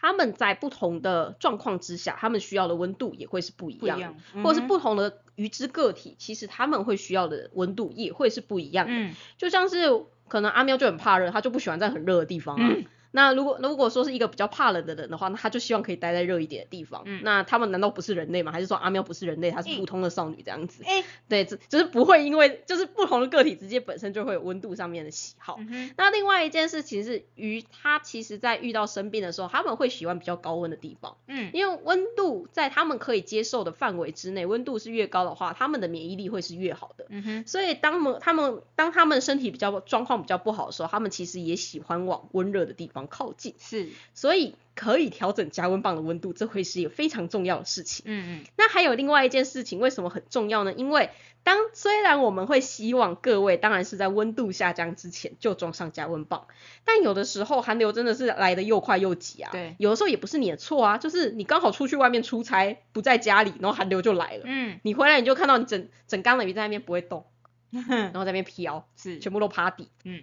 [0.00, 8.92] 它们在不同的状况之下，他们需要的温度也会是不一样或者是不同的鱼之个体，其实他们会需要的温度也会是不一样的。
[8.94, 9.88] 嗯，就像是
[10.28, 12.66] 可能阿喵就很怕热，它就不喜欢在很热的地方啊。
[12.68, 17.02] 嗯那如果如果说是一个比较怕冷的人的话，那他就希望可以待在热一点的地方。
[17.06, 18.52] 嗯那他们难道不是人类吗？
[18.52, 20.82] 还是说阿喵不是人类，她是嗯普通的少女这样子？
[20.86, 25.56] 哎，对，只就是不会因为就是不同的个体之间本身就会有温度上面的喜好。
[25.58, 37.06] 嗯，那另外一件事情是，鱼它其实在遇到生病的时候，他们会喜欢比较高温的地方，嗯，因为温度在他们可以接受的范围之内，温度是越高的话，他们的免疫力会是越好的。
[37.08, 48.04] 嗯哼，所以当们他们当他们身体比较状况比较不好的时候，他们其实也喜欢往温热的地方靠近，是，所以可以调整加温棒的温度，这会是一个非常重要的事情。
[48.06, 50.72] 嗯嗯，那还有另外一件事情，为什么很重要呢？
[50.72, 51.10] 因为
[51.42, 56.46] 当虽然我们会希望各位当然是在温度下降之前就装上加温棒，
[56.84, 59.50] 但有的时候寒流真的是来的又快又急啊。
[59.50, 64.42] 对有的时候也不是你的错啊，就是你刚好出去外面出差，不在家里，然后寒流就来了。
[64.44, 67.24] 嗯，你回来你就看到你整整缸的鱼在那边不会动，
[67.70, 69.88] 然后在那边飘，是，全部都趴底。
[70.04, 70.22] 嗯。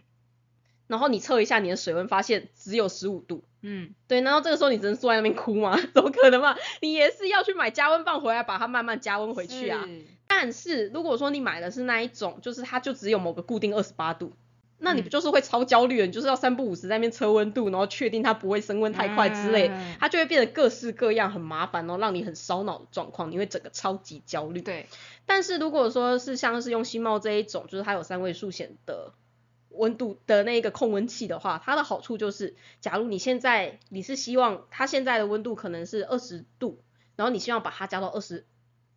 [0.87, 3.43] 然后你测一下你的水温，发现只有十五度。
[3.61, 5.77] 嗯，对，然后这个时候你只能坐在那边哭吗？
[5.93, 6.55] 怎么可能嘛？
[6.81, 9.83] 你也是要去买加温棒回来，把它慢慢加温回去啊。
[9.85, 14.31] 是，但是如果说你买的是那一种，就是它就只有某个固定二十八度，
[14.77, 16.05] 那你不就是会超焦虑的？
[16.05, 24.61] 你就是要三不五时在那边测温度，然后确定它不会升温太快之类，嗯它就会变得各式各样很麻烦，然后让你很烧脑的状况，你会整个超级焦虑。
[24.61, 24.85] 对，
[25.25, 29.11] 但是如果说是像是用新茂这一种，就是它有三位数显的
[29.69, 36.79] 温度的那个控温器的话，它的好处就是，假如你现在你是希望它现在的温度可能是二十度，
[37.15, 38.45] 然后你希望把它加到二十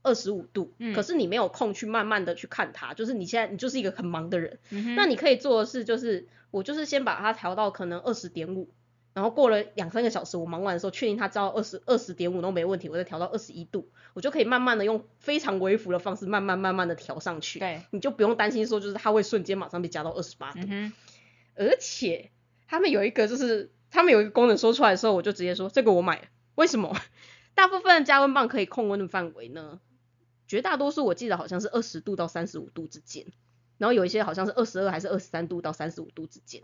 [0.03, 8.71] 二十五度，嗯可是你没有空去慢慢的去看它，就是你现在你就是一个很忙的人，嗯，那你可以做的事就是，我就是先把它调到可能二十点五。
[9.13, 17.59] 然后过了两三个小时，我忙完的时候，确定它到二十二十点五都没问题，我再调到二十一度，我就可以慢慢的用非常微幅的方式，慢慢慢慢的调上去。
[17.59, 20.61] 对，你就不用担心说就是它会瞬间马上被加到二十八度。
[20.61, 20.93] 嗯哼，
[21.57, 22.31] 而且
[22.69, 26.29] 他们有一个就是他们有一个功能说出来的时候，我就直接说这个我买了。
[26.55, 26.97] 为什么？
[27.55, 29.81] 大部分的加温棒可以控温的范围呢，
[30.47, 33.27] 绝大多数我记得好像是二十度到三十五度之间，
[33.77, 36.63] 然后有一些好像是二十二还是二十三度到三十五度之间。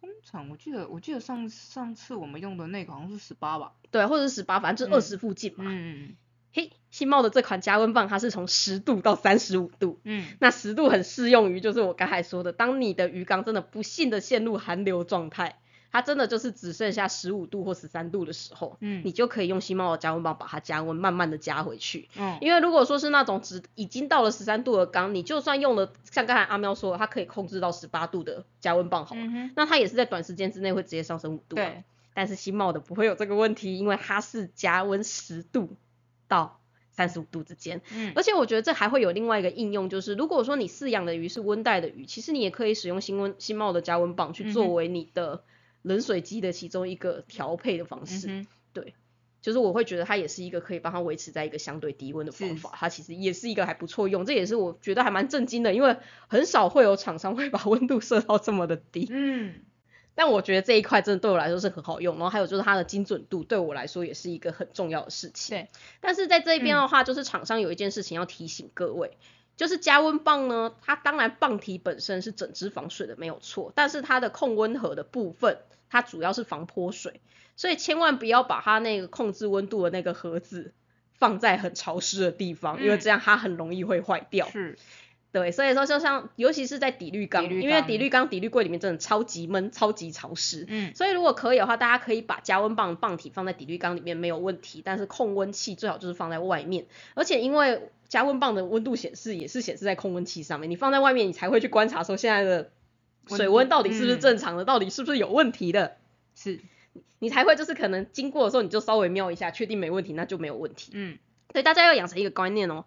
[0.00, 3.72] 通常我记得我记得上上次我们用的那个好像是十八吧。
[3.90, 5.64] 对，或者是十八，反正就是二十附近嘛。
[5.66, 6.16] 嗯
[6.50, 15.60] 嘿，新茂的这款加温棒它是从十度到三十五度，嗯那十度很适用于就是我刚才说的，当你的鱼缸真的不幸的陷入寒流状态，
[15.90, 22.08] 它真的就是只剩下十五度或十三度的时候，嗯你就可以用新茂的加温棒把它加温，慢慢的加回去。
[22.16, 31.64] 嗯因为如果说是那种只已经到了十三度的缸，你就算用了像刚才阿喵说的，它可以控制到十八度的加温棒好了，嗯，那它也是在短时间之内会直接上升五度、啊。
[31.64, 31.84] 对，
[32.14, 35.76] 但是新茂的不会有这个问题，因为它是加温十度
[36.28, 36.60] 到
[36.90, 37.80] 三十五度之间。
[37.94, 45.42] 嗯而且我觉得这还会有另外一个应用，就是如果说你饲养的鱼是温带的鱼，其实你也可以使用新温新茂的加温棒去作为你的
[45.88, 48.28] 冷水机的其中一个调配的方式。
[48.28, 48.92] 嗯哼，
[49.40, 59.08] 就是我会觉得它也是一个可以帮它维持在一个相对低温的方法，它其实也是一个还不错用，这也是我觉得还蛮震惊的，因为很少会有厂商会把温度设到这么的低。
[59.10, 59.62] 嗯
[60.14, 65.56] 但我觉得这一块真的对我来说是很好用，然后还有就是它的精准度对我来说也是一个很重要的事情。
[65.56, 65.68] 对，
[66.00, 69.16] 但是在这一边的话，就是厂商有一件事情要提醒各位，
[69.58, 75.58] 就是加温棒呢，它当然棒体本身是整只防水的没有错，但是它的控温盒的部分，
[75.90, 77.20] 它主要是防泼水，
[77.56, 80.72] 所以千万不要把它那个控制温度的那个盒子
[81.12, 84.48] 放在很潮湿的地方，因为嗯这样它很容易会坏掉。
[84.48, 84.78] 是，
[85.30, 90.64] 对，所以说就像尤其是在底滤缸，因为底滤缸、底滤柜里面真的超级闷、超级潮湿。
[90.68, 96.86] 嗯所以如果可以的话，大家可以把加温棒棒体放在底滤缸里面没有问题，但是控温器最好就是放在外面。
[97.14, 102.70] 而且因为加温棒的温度显示也是显示在控温器上面，你放在外面，你才会去观察说现在的
[103.26, 105.98] 水温到底是不是嗯正常的，到底是不是有问题的，
[106.34, 106.60] 是，
[107.18, 110.92] 你才会就是可能经过的时候你就稍微瞄一下，确定没问题，那就没有问题。
[110.94, 111.18] 嗯
[111.50, 112.84] 所以大家要养成一个观念哦，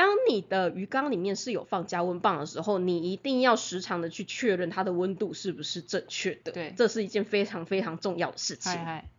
[0.00, 6.52] 当你的鱼缸里面是有放加温棒的时候，你一定要时常的去确认它的温度是不是正确的。
[6.52, 8.72] 对这是一件非常非常重要的事情。
[8.72, 9.10] 嗨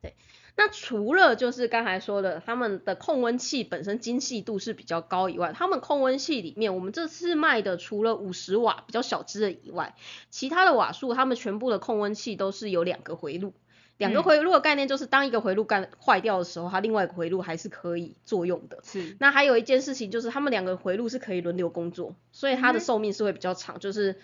[0.00, 0.14] 嗨，
[0.56, 9.94] 那除了就是刚才说的，他们的控温器本身精细度是比较高以外，他们控温器里面，我们这次卖的除了五十瓦比较小只的以外，
[10.30, 13.52] 其他的瓦数他们全部的控温器都是有两个回路。
[14.00, 18.78] 两个嗯回路的概念就是，当一个回路干坏掉的时候，它另外一个回路还是可以作用的。
[18.82, 23.78] 是，那还有一件事情就是，他们两个回路是可以轮流工作，所以它的嗯寿命是会比较长。
[23.78, 24.16] 就是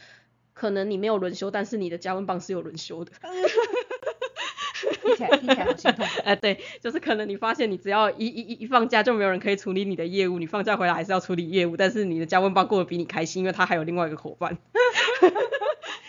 [0.54, 3.12] 可能你没有轮休，但是你的加温棒是有轮休的。
[5.02, 6.06] 听起来听起来好心痛。
[6.24, 14.56] 哎、对，就是可能你发现你只要一一一一放假就没有人可以处理你的业务，你放假回来还是要处理业务，但是你的加温棒过得比你开心，因为他还有另外一个伙伴。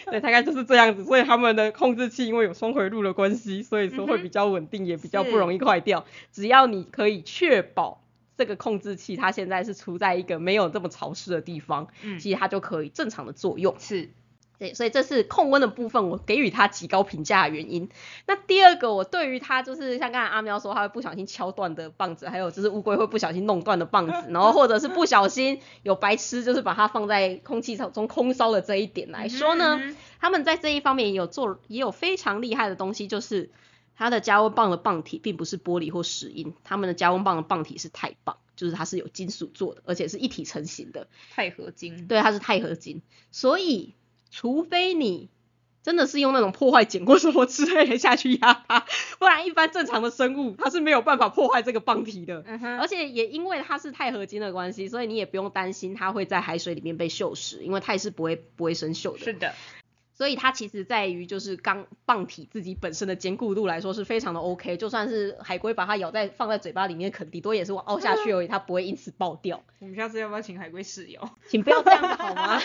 [0.11, 6.05] 对，大概就是这样子，所以他们的控制器因为有双回路的关系，所以说会比较稳定，也比较不容易坏掉。
[6.31, 8.01] 只要你可以确保
[8.37, 13.75] 这个控制器它现在是处在一个没有这么潮湿的地方，嗯，其实它就可以正常的作用。
[13.79, 14.09] 是，
[14.59, 17.89] 对，所以这是控温的部分，我给予它极高评价的原因。
[18.25, 29.79] 那第二个，我对于它就是像刚才阿喵说，它会不小心敲断的棒子，还有就是乌龟会不小心弄断的棒子，然后或者是不小心有白痴就是把它放在空气中空烧的这一点来说呢，
[30.19, 33.51] 他们在这一方面也有做也有非常厉害的东西，就是
[33.95, 41.07] 它的加温棒的棒体并不是玻璃或石英，他们的加温棒的棒体是钛棒，就是它是有金属做的，而且是一体成型的。
[41.35, 43.93] 钛合金，对，它是钛合金，所以
[44.31, 45.29] 除非你
[45.83, 48.85] 真的是用那种破坏碱或什么之类的下去压它，
[49.19, 52.43] 不然一般正常的生物它是没有办法破坏这个棒体的。
[52.45, 59.19] 嗯哼，而且也因为它是钛合金的关系，所以你也不用担心它会在海水里面被锈蚀，因为钛是不会不会生锈的。
[59.19, 59.53] 是的，
[60.13, 69.63] 所以它其实在于就是钢棒体自己本身的坚固度来说是非常的 OK，就算是海龟把它咬在放在嘴巴里面啃，顶多也是凹下去而已，它不会因此爆掉。
[69.79, 71.29] 我们下次要不要请海龟室友？
[71.47, 72.59] 请不要这样子好吗？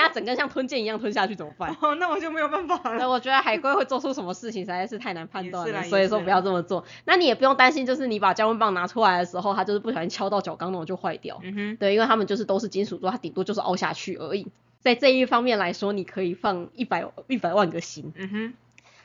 [0.00, 1.76] 它等下整个像吞剑一样吞下去怎么办？
[1.80, 3.08] 哦，那我就没有办法对，了。
[3.08, 6.84] 我觉得海龟会做出什么事情实在是太难判断了，所以说不要这么做。
[7.04, 11.40] 那你也不用担心，就是你把降温棒拿出来的时候，它就是不小心敲到角钢那种就坏掉。
[11.42, 14.46] 嗯哼，对，因为它们就是都是金属做，它顶多就是凹下去而已。
[14.80, 18.12] 在这一方面来说，你可以放一百一百万个心。
[18.16, 18.54] 嗯哼，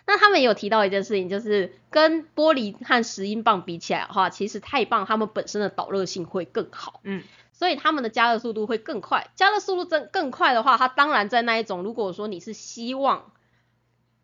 [0.06, 7.00] 那他们也有提到一件事情，就是跟玻璃和石英棒比起来的话，其实钛棒它们本身的导热性会更好。
[7.04, 7.24] 嗯，
[7.60, 9.28] 所以他们的加热速度会更快。
[9.36, 13.34] 加热速度更更快的话，它当然在那一种，如果说你是希望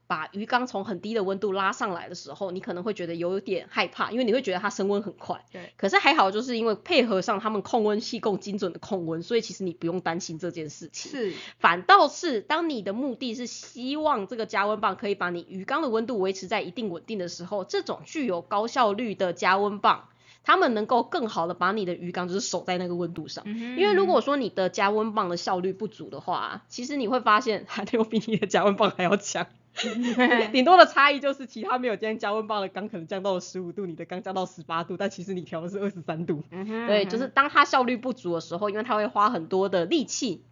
[0.08, 5.44] 把鱼缸从很低的温度拉上来的时候，你可能会觉得有点害怕，因为你会觉得它升温很快。
[5.52, 5.74] 对。
[5.76, 11.12] 可是还好，就是因为配合上他们控温器够精准的控温，所以其实你不用担心这件事情。
[11.12, 11.34] 是。
[11.60, 20.08] 反倒是当你的目的是希望这个加温棒可以把你鱼缸的温度维持在一定稳定的时候，这种具有高效率的加温棒。
[20.46, 23.44] 他们能够更好的把你的鱼缸就是守在那个温度上，
[23.78, 29.48] 因为如果说你的加温棒的效率不足的话，其实你会发现 还有比你的加温棒还要强，
[30.54, 36.44] 顶多的差异就是其他没有加加温棒的缸可能降到了十五度，你的缸降到十八度，但其实你调的是二十三度，
[36.88, 40.44] 对，就是当它效率不足的时候，因为它会花很多的力气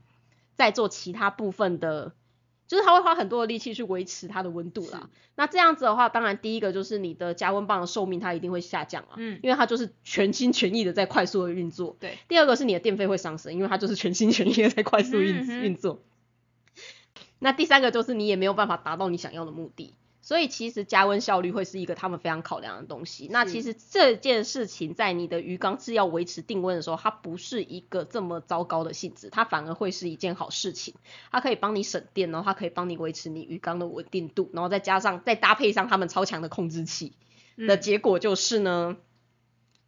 [0.56, 2.14] 在做其他部分的。
[2.74, 5.12] 就是它会花很多的力气去维持它的温度啦。
[5.36, 11.96] 那这样子的话，当然第一个就是你的加温棒的寿命它一定会下降啊，嗯，因为它就是全心全意的在快速的运作。
[12.00, 12.18] 对。
[12.28, 16.02] 第二个是你的电费会上升，因为它就是全心全意的在快速运运作。
[17.38, 19.94] 那第三个就是你也没有办法达到你想要的目的。
[20.24, 23.28] 所以其实加温效率会是一个他们非常考量的东西。
[23.30, 30.96] 那其实这件事情在你的鱼缸是要维持定温的时候，它不是一个这么糟糕的性质，它反而会是一件好事情。
[31.30, 37.12] 它可以帮你省电，然后它可以帮你维持你鱼缸的稳定度，然后再加上再搭配上他们超强的控制器
[37.58, 38.96] 的结果就是呢，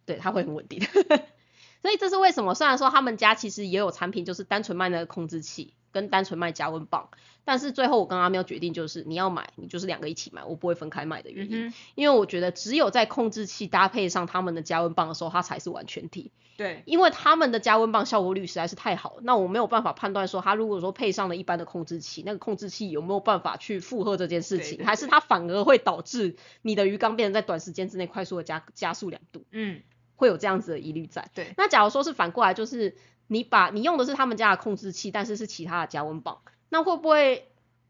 [0.05, 0.81] 对，它会很稳定。
[1.81, 2.55] 所以这是为什么？
[2.55, 5.73] 虽然说他们家其实也有产品，就是单纯卖那个控制器。
[5.95, 7.09] 跟单纯卖加温棒，
[7.45, 16.33] 但是最后我跟阿喵决定就是你要买，你就是两个一起买，我不会分开卖的原因，因为我觉得只有在控制器搭配上他们的加温棒的时候，它才是完全体。
[16.57, 29.81] 对，因为他们的加温棒效果率实在是太好，那我没有办法判断说它如果说配上了一般的控制器，那个控制器有没有办法去负荷这件事情，还是它反而会导致你的鱼缸变成在短时间之内快速的加加速两度，嗯，
[30.17, 31.29] 会有这样子的疑虑在。
[31.33, 32.97] 对，那假如说是反过来就是。
[33.27, 37.47] 你把你用的是他们家的控制器，但是是其他的加温棒，那会不会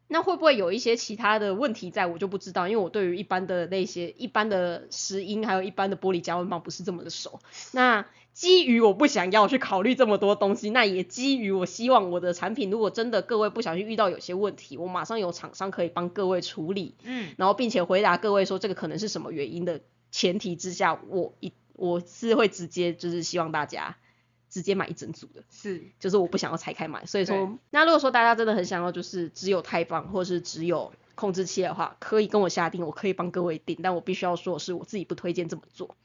[0.08, 7.40] 那会不会有一些其他的问题在我就不知道，因为我对于一般的那些一般的石英还有一般的玻璃加温棒不是这么的熟。
[7.72, 19.82] 那基于我不想要去考虑这么多东西，那也基于我希望我的产品如果真的各位不小心遇到有些问题，我马上有厂商可以帮各位处理，嗯，然后并且回答各位说这个可能是什么原因的
[20.12, 23.98] 前提之下，我一我是会直接就是希望大家。
[24.56, 35.98] 直接买一整组的，是，就是我不想要拆开买，所以说，那如果说大家真的很想要，就是只有胎棒或者是只有控制器的话，可以跟我下定，我可以帮各位定，但我必须要说的是，我自己不推荐这么做，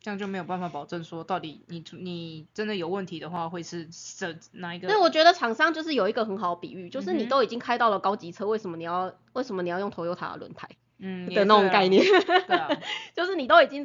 [0.00, 4.86] 这样就没有办法保证说到底你你真的有问题的话会是什哪一个？
[4.86, 10.68] 那我觉得厂商就是有一个很好的比喻，就是你都已经开到了高级车，为什么你要为什么你要用 Toyota 的轮胎？
[10.98, 12.04] 嗯，的那种概念，
[12.46, 12.68] 对啊
[13.12, 13.84] 就是你都已经。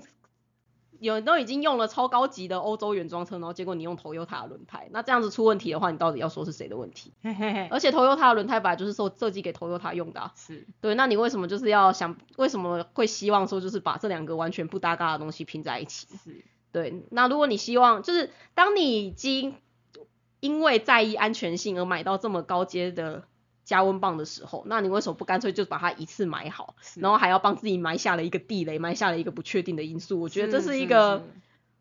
[1.06, 7.12] 有都已经用了超高级的欧洲原装车，然后结果你用 Toyota 轮胎，那这样子出问题的话，你到底要说是谁的问题？
[7.70, 16.08] 而且 Toyota 的轮胎本来就是受设计给 Toyota 用的，是对，那你为什么就是要想为什么会希望说就是把这两个完全不搭嘎的东西拼在一起？
[16.24, 19.56] 是对，那如果你希望就是当你已经
[20.40, 23.24] 因为在意安全性而买到这么高阶的。
[23.66, 30.20] 加温棒的时候，那你为什么不干脆就把它一次买好，然后还要帮自己埋下了一个地雷，埋下了一个不确定的因素？
[30.20, 31.24] 我觉得这是一个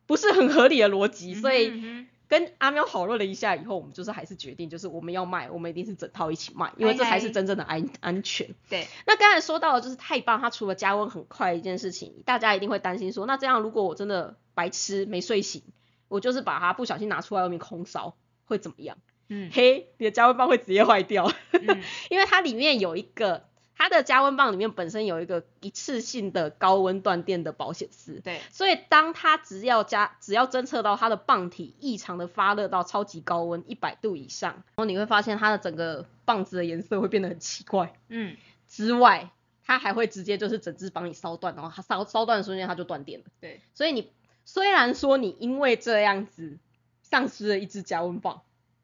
[0.06, 1.34] 不是很合理的逻辑。
[1.34, 8.54] 所以跟阿喵讨论了一下以后，我们就是还是决定，就是我们要卖，我们一定是整套一起卖，因为这才是真正的安安全。
[8.70, 8.86] 对。
[9.06, 15.62] 那刚才说到的就是太棒，它除了加温很快一件事情，大家一定会担心说，那这样如果我真的白痴没睡醒，
[16.08, 18.16] 我就是把它不小心拿出来外面空烧，
[18.46, 18.96] 会怎么样？
[19.28, 21.30] 嗯，嘿，你的加温棒会直接坏掉，
[22.10, 23.44] 因为它里面有一个，
[23.76, 38.36] 它的加温棒里面本身有一个一次性的高温断电的保险丝，对，所以当它只要加，只要侦测到它的棒体异常的发热到超级高温一百度以上，然后你会发现它的整个棒子的颜色会变得很奇怪，嗯，
[38.68, 39.30] 之外，
[39.64, 44.12] 它还会直接就是整只帮你烧断，然后它烧烧断的瞬间它就断电了，对，所以你
[44.44, 46.58] 虽然说你因为这样子
[47.02, 48.42] 丧失了一只加温棒。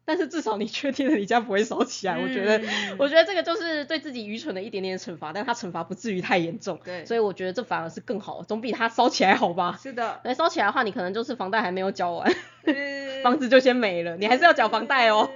[0.09, 2.59] 但是至少你确定了你家不会烧起来，我觉得，
[2.97, 9.79] 我觉得这个就是对自己愚蠢的一点点惩罚，但他惩罚不至于太严重，对，所以我觉得这反而是更好，总比他烧起来好吧？
[9.79, 12.33] 是的，那烧起来的话，你可能就是房贷还没有交完，
[13.23, 15.29] 房子就先没了，你还是要缴房贷哦，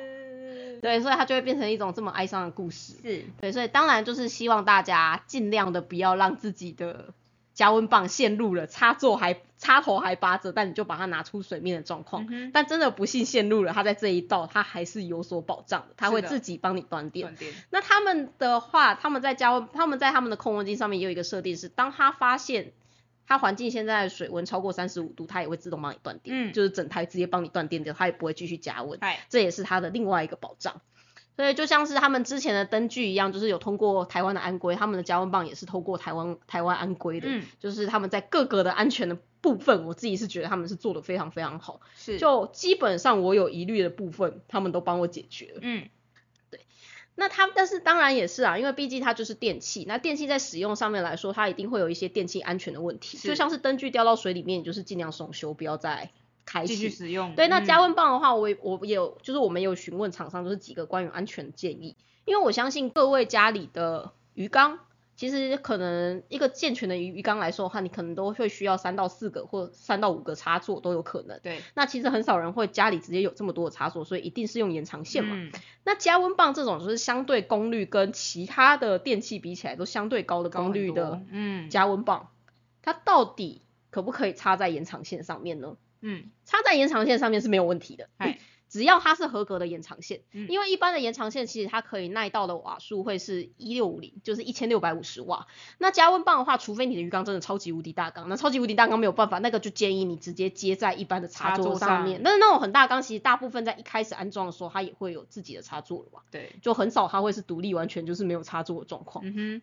[0.82, 3.26] 对，所以它就会变成一种这么哀伤的故事，是。
[3.39, 7.13] 对，所以当然就是希望大家尽量的不要让自己的。
[7.54, 12.28] 加温棒陷入了插座还插头还拔着，但你就把它拿出水面的状况。
[12.51, 17.36] 但真的不幸陷入了，它在这一道它还是有所保障的，它会自己帮你断电。
[17.70, 22.74] 那他们的话，他们在加温，他们在他们的控温机上面也有一个设定是，当他发现
[23.26, 28.99] 它环境现在水温超过三十五度，它也会自动帮你断电，就是整台直接帮你断电掉，它也不会继续加温。
[29.30, 30.82] 这也是它的另外一个保障。
[31.36, 37.44] 所以就像是他们之前的灯具一样，就是有通过台湾的安规，他们的加温棒也是透过台湾台湾安规的，嗯。
[37.60, 45.60] 就是他们在各个的安全的部分，我自己是觉得他们是做的非常非常好，是，就基本上我有疑虑的部分，他们都帮我解决了。
[45.62, 45.90] 嗯。
[47.16, 56.10] 那它，但是当然也是啊，因为毕竟它就是电器，那电器在使用上面来说，它一定会有一些电器安全的问题，就像是灯具掉到水里面，你就是尽量松修，不要再
[56.46, 56.89] 开继续。
[56.89, 57.36] 使用。
[57.36, 64.80] 对，那嗯加温棒的话，我也我也有，就是我们有询问厂商，就是几个关于安全的建议，因为我相信各位家里的鱼缸，
[65.16, 71.39] 其实可能一个健全的鱼鱼缸来说的话，你可能都会需要三到四个或三到五个插座都有可能。
[71.41, 75.36] 对，那其实很少人会家里直接有这么多的插座，所以一定是用延长线嘛。
[75.36, 75.52] 嗯
[75.86, 82.30] 那加温棒这种就是相对功率跟其他的电器比起来都相对高的功率的嗯加温棒，
[82.82, 85.76] 它到底可不可以插在延长线上面呢？
[86.04, 88.38] 嗯，插在延长线上面是没有问题的嗨，
[88.68, 95.47] 只要它是合格的延长线，嗯因为一般的延长线其实它可以耐到的瓦数会是一六五零，就是一千六百五十瓦。
[95.78, 102.16] 那加温棒的话，除非你的鱼缸真的超级无敌大缸，那超级无敌大缸没有办法，那个就建议你直接接在一般的插插座座上面。
[102.16, 106.24] 上但是那种很大缸，其实大部分在一开始安装的时候，它也会有自己的插座了吧？
[106.32, 109.24] 对，就很少它会是独立完全就是没有插座的状况。
[109.26, 109.62] 嗯哼。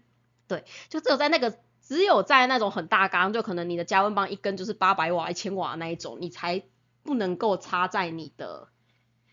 [0.51, 1.61] 对就只有在那个
[1.91, 6.63] 只有在那种很大缸，就可能你的加温棒一根就是八百瓦、一千瓦那一种，你才
[7.03, 8.69] 不能够插在你的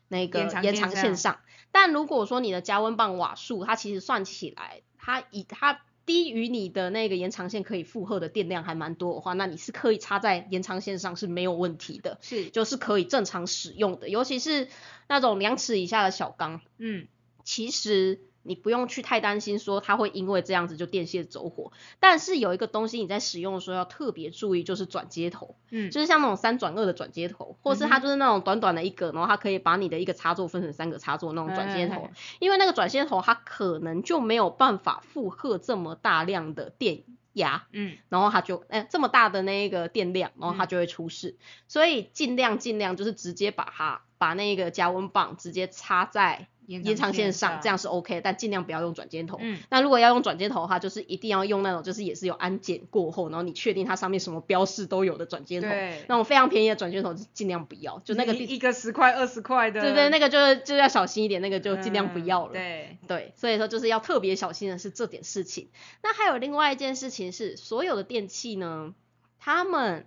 [0.07, 1.37] 那个延长线上。
[1.71, 14.09] 但如果说你的加温棒瓦数，它其实算起来，它以它低于你的那个延长线可以负荷的电量还蛮多的话，那你是可以插在延长线上是没有问题的，是，就是可以正常使用的。
[14.09, 14.67] 尤其是
[15.07, 17.07] 那种两尺以下的小缸，嗯
[17.43, 37.97] 其实你不用去太担心说它会因为这样子就电线走火，但是有一个东西你在使用的时候要特别注意，就是转接头，嗯，就是像那种三转二的转接头，或是它就是那种短短的一个，然后它可以把你的一个插座分成三个插座那种转接头哎，因为那个转接头它可能就没有办法负荷这么大量的电压，嗯。
[38.09, 41.35] 然后它就哎、这么大的那个电量，然后它就会出事，
[41.67, 49.39] 所以尽量尽量就是直接把它把那个加温棒直接插在延延长线上，上这样是 OK，但尽量不要用转接头。
[49.41, 55.67] 嗯那如果要用转接头的话，就是一定要用那种就是也是有安检过后，然后你确定它上面什么标示都有的转接头，
[56.07, 62.53] 那种非常便宜的转接头就尽量不要，就那个，一一个十块二十块的，对对，那个就是就要小心一点，那个就尽量不嗯要了。
[62.53, 65.69] 对，对，所以说就是要特别小心的是这点事情。
[66.03, 68.93] 那还有另外一件事情是，所有的电器呢，
[69.39, 70.05] 他们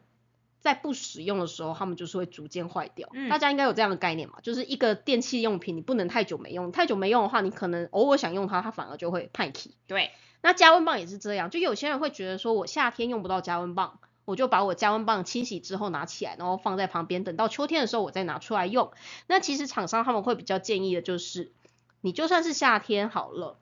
[0.60, 3.08] 在不使用的时候，它们就是会逐渐坏掉。
[3.12, 4.38] 嗯大家应该有这样的概念嘛？
[4.42, 9.74] 就是一个电器用品，你不能太久没用，太久没用的话，你可能偶尔想用它，它反而就会派气。
[9.86, 10.10] 对，
[10.42, 18.92] 那加温棒也是这样，就有些人会觉得说我夏天用不到加温棒，我就把我加温棒清洗之后拿起来，然后放在旁边，等到秋天的时候我再拿出来用。
[19.26, 21.52] 那其实厂商他们会比较建议的就是，
[22.02, 23.56] 你就算是夏天好了，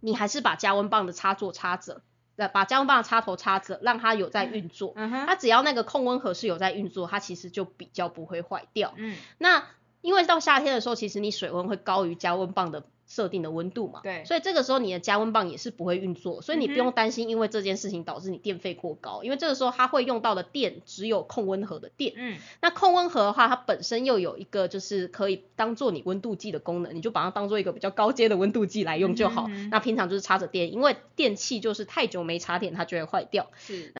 [0.00, 2.02] 你还是把加温棒的插座插着，
[2.36, 4.92] 呃，把加温棒的插头插着，让它有在运作。
[4.96, 8.92] 嗯哼，它只要那个控温盒是有在运作，它其实就比较不会坏掉。
[8.96, 9.64] 嗯，那
[10.00, 22.14] 因为到夏天的时候，其实你水温会高于加温棒的设定的温度嘛，对所以这个时候你的加温棒也是不会运作，所以你不用担心因为这件事情导致你电费过高，因为这个时候它会用到的电只有控温盒的电。
[22.16, 29.46] 嗯，那控温盒的话，它本身又有一个就是可以当做你温度计的功能，你就把它当做一个比较高阶的温度计来用就好。
[29.48, 33.50] 嗯那平常就是插着电，因为电器就是太久没插电，它就会坏掉。
[33.56, 33.92] 是，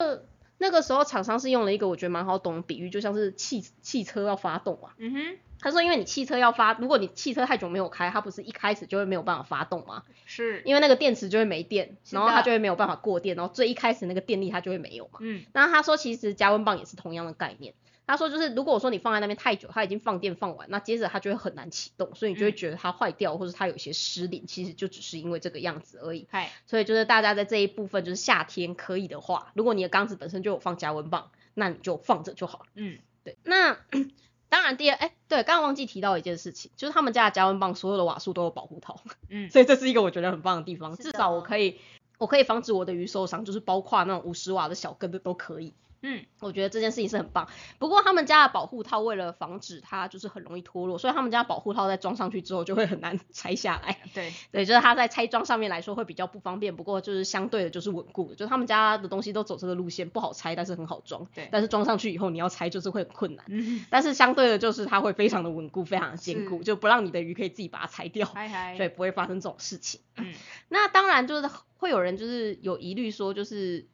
[0.59, 4.91] 那个时候厂商是用了一个我觉得蛮好懂的比喻，就像是汽汽车要发动嘛。
[4.99, 10.03] 嗯哼，他说，因为你汽车要发，如果你汽车太久没有开，它不是一开始就会没有办法发动吗？
[10.27, 15.19] 是，因为那个电池就会没电，然后它就会没有办法过电，然后最一开始那个电力它就会没有嘛。
[15.21, 17.75] 嗯，那他说，其实加温棒也是同样的概念。
[18.07, 26.27] 他说，就是如果说你放在那边太久，它已经放电放完，那接着它就会很难启动，所以你就会嗯觉得它坏掉，或者它有一些失灵，其实就只是因为这个样子而已。
[26.31, 32.67] 嗨，所以就是大家在这一部分，就是夏天可以的话，如果你的缸子本身就有放加温棒，那你就放着就好了。
[32.75, 33.79] 嗯，对，那
[34.51, 39.01] 当然第二，哎，对，刚刚忘记提到一件事情，就是他们家的加温棒所有的瓦数都有保护套，
[39.31, 41.81] 嗯， 所以这是一个我觉得很棒的地方，至少我可以，
[42.19, 45.73] 我可以防止我的鱼受伤，就是包括那种五十瓦的小根的都可以。
[46.07, 47.49] 嗯，我觉得这件事情是很棒。
[47.79, 53.99] 不过他们家的保护套为了防止它就是很容易脱落，所以他们家保护套在装上去之后就会很难 拆下来。
[54.13, 61.27] 对，对，就是它在拆装上面来说会比较不方便，不过就是相对的就是稳固的，就是他们家的东西都走这个路线，不好拆，但是很好装。
[61.35, 63.47] 对但是装上去以后你要拆就是会很困难。
[63.49, 70.01] 嗯，但是相对的就是它会非常的稳固，非常的坚固，就不让你的鱼可以自己把它拆掉，嗨嗨，所以不会发生这种事情。
[70.17, 70.35] 嗯，
[70.69, 71.49] 那当然就是
[71.79, 73.87] 会有人就是有疑虑说，就是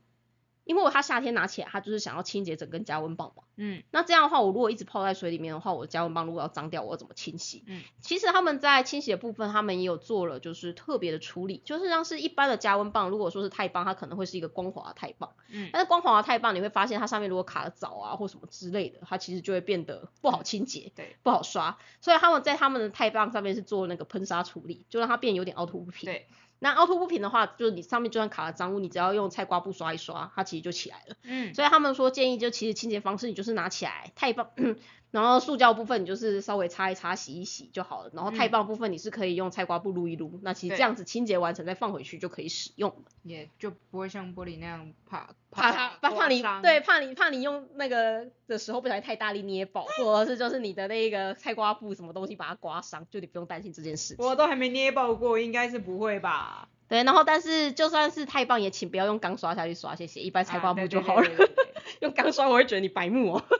[0.70, 3.42] 因为它夏天拿起来，它就是想要清洁整根加温棒嘛。
[3.56, 7.64] 嗯那这样的话，我如果一直泡在水里面的话，我的加温棒如果要脏掉，我要怎么清洗？
[7.66, 26.06] 嗯，其实他们在清洗的部分，他们也有做了就是特别的处理，就是像是一般的加温棒，如果说是钛棒，它可能会是一个光滑的钛棒，嗯但是光滑的钛棒你会发现它上面如果卡了藻啊或什么之类的，它其实就会变得不好清洁，对不好刷，所以他们在他们的钛棒上面是做那个喷砂处理，就让它变有点凹凸不平。
[26.06, 26.28] 对，
[26.60, 31.16] 那凹凸不平的话，就是你上面就算卡了脏污，你只要用菜瓜布刷一刷，它其实就起来了。
[31.24, 34.50] 嗯所以他们说建议就其实清洁方式，你就是拿起来太棒，
[35.10, 38.10] 然后塑胶部分你就是稍微擦一擦、洗一洗就好了。
[38.14, 43.02] 然后钛嗯棒部分你是可以用菜瓜布撸一撸，那其实对这样子清洁完成再放回去就可以使用了。
[43.22, 54.24] 也就不会像玻璃那样怕怕它怕怕你对怕你怕你用那个的时候不小心太大力捏爆，或者是就是你的那个菜瓜布什么东西把它刮伤，就你不用担心这件事情。
[54.24, 56.68] 我都还没捏爆过，应该是不会吧？
[56.88, 61.26] 对，然后但是就算是太棒也请不要用钢刷下去刷，谢谢，一般菜瓜布就好了。
[61.26, 61.66] 对对对对
[62.00, 63.44] 用钢刷我会觉得你白目哦。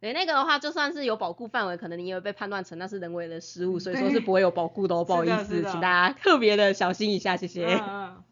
[0.00, 7.82] 对，那个的话，就算是有保护范围，可能你也会被判断成那是人为的失误，所以说是不会有保护的哦， 不好意思，请大家特别的小心一下，谢谢。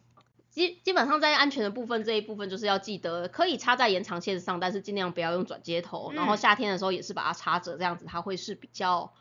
[0.51, 9.13] 基基本上在安全的部分这一部分就是要记得，可以插在延长线上，但是尽量不要用转接头，然后嗯夏天的时候也是把它插着，这样子它会是比较。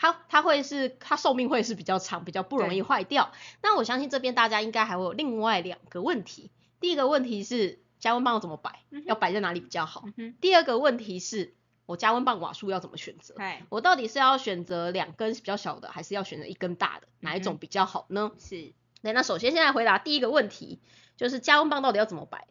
[0.00, 3.32] 它它会是它寿命会是比较长，比较不容易对坏掉。
[3.62, 6.52] 那我相信这边大家应该还会有另外两个问题。
[6.78, 10.04] 第一个问题是加温棒要怎么摆，嗯要摆在哪里比较好？
[10.16, 11.52] 嗯，第二个问题是
[11.88, 13.34] 我加温棒瓦数要怎么选择？
[13.70, 17.08] 我到底是要选择两根比较小的，还是要选择一根大的？
[17.20, 18.30] 哪一种比较好呢？
[18.38, 20.80] 是，对，那首先现在回答第一个问题，
[21.16, 22.46] 就是加温棒到底要怎么摆，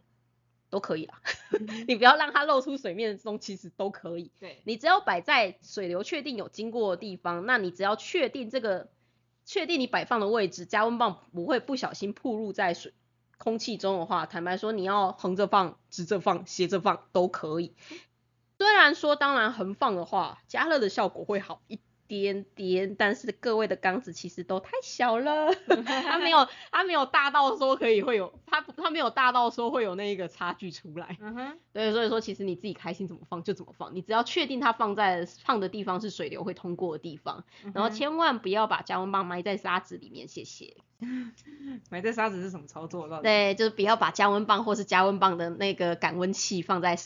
[0.71, 1.21] 都可以啦。
[1.87, 4.31] 你不要让它露出水面中，其实都可以。
[4.39, 8.89] 对，你只要摆在水流确定有经过的地方，那你只要确定这个，
[9.45, 12.91] 确定你摆放的位置，加温棒不会不小心暴露在水
[13.37, 17.75] 空气中的话，坦白说，你要横着放、直着放、斜着放都可以。
[18.57, 25.53] 虽然说，当然横放的话，加热的效果会好一点点，但是各位的缸子其实都太小了，
[25.85, 31.17] 它没有它没有大到说可以会有它它没有大到说会有那个差距出来。
[31.19, 37.43] 嗯哼，对，所以说其实你自己开心怎么放就怎么放，你只要确定它放在放的地方是水流会通过的地方，
[37.73, 40.77] 然后千万不要把加温棒埋在沙子里面，谢谢。
[41.91, 43.07] 埋在沙子是什么操作？
[43.21, 46.97] 对，就是不要把加温棒或是加温棒的那个感温器放在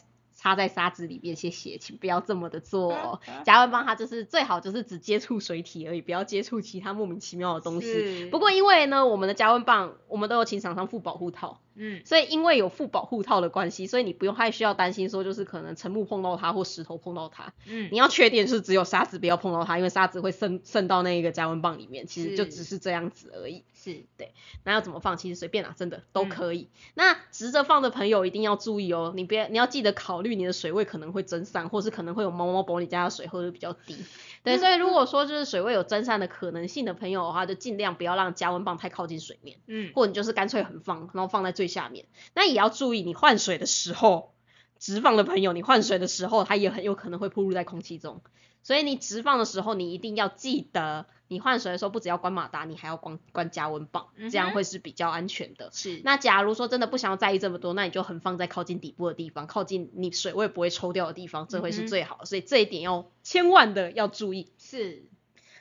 [0.42, 3.20] 插在沙子里面，谢谢，请不要这么的做哦。
[3.46, 8.28] 加温棒它就是最好就是只接触水体而已，不要接触其他莫名其妙的东西。
[8.32, 17.54] 不过因为呢，我们的加温棒我们都有请厂商附保护套，嗯，所以因为有附保护套的关系，所以你不用太需要担心说就是可能沉木碰到它或石头碰到它。
[17.66, 23.64] 嗯，你要确定是只有沙子不要碰到它，因为沙子会渗渗到那个加温棒里面，其实就只是这样子而已。
[23.74, 24.32] 是对，
[24.64, 26.68] 那要怎么放，其实随便啦，真的都嗯可以。
[26.94, 33.98] 那直着放的朋友一定要注意哦，你别你要记得考虑你的水位可能会蒸散，或是可能会有猫猫宝你家的水喝的比较低。
[34.44, 42.08] 对，所以如果说就是水位有增散的可能性的朋友的话，就尽量不要让加温棒太靠近水面，嗯，或者你就是干脆横放，然后放在最下面。
[42.34, 44.34] 那也要注意，你换水的时候，
[44.80, 48.22] 直放的朋友，你换水的时候，它也很有可能会暴露在空气中。
[48.64, 55.70] 所以你直放的时候，你一定要记得，你换水的时候不只要关马达，你还要关关加温棒，这样会是比较安全的。
[55.72, 62.26] 是，那假如说真的不想要在意这么多，那你就横放在靠近底部的地方，靠近你水位不会抽掉的地方，这会是最好的。
[62.26, 64.52] 所以这一点要千万的要注意。
[64.58, 65.06] 是，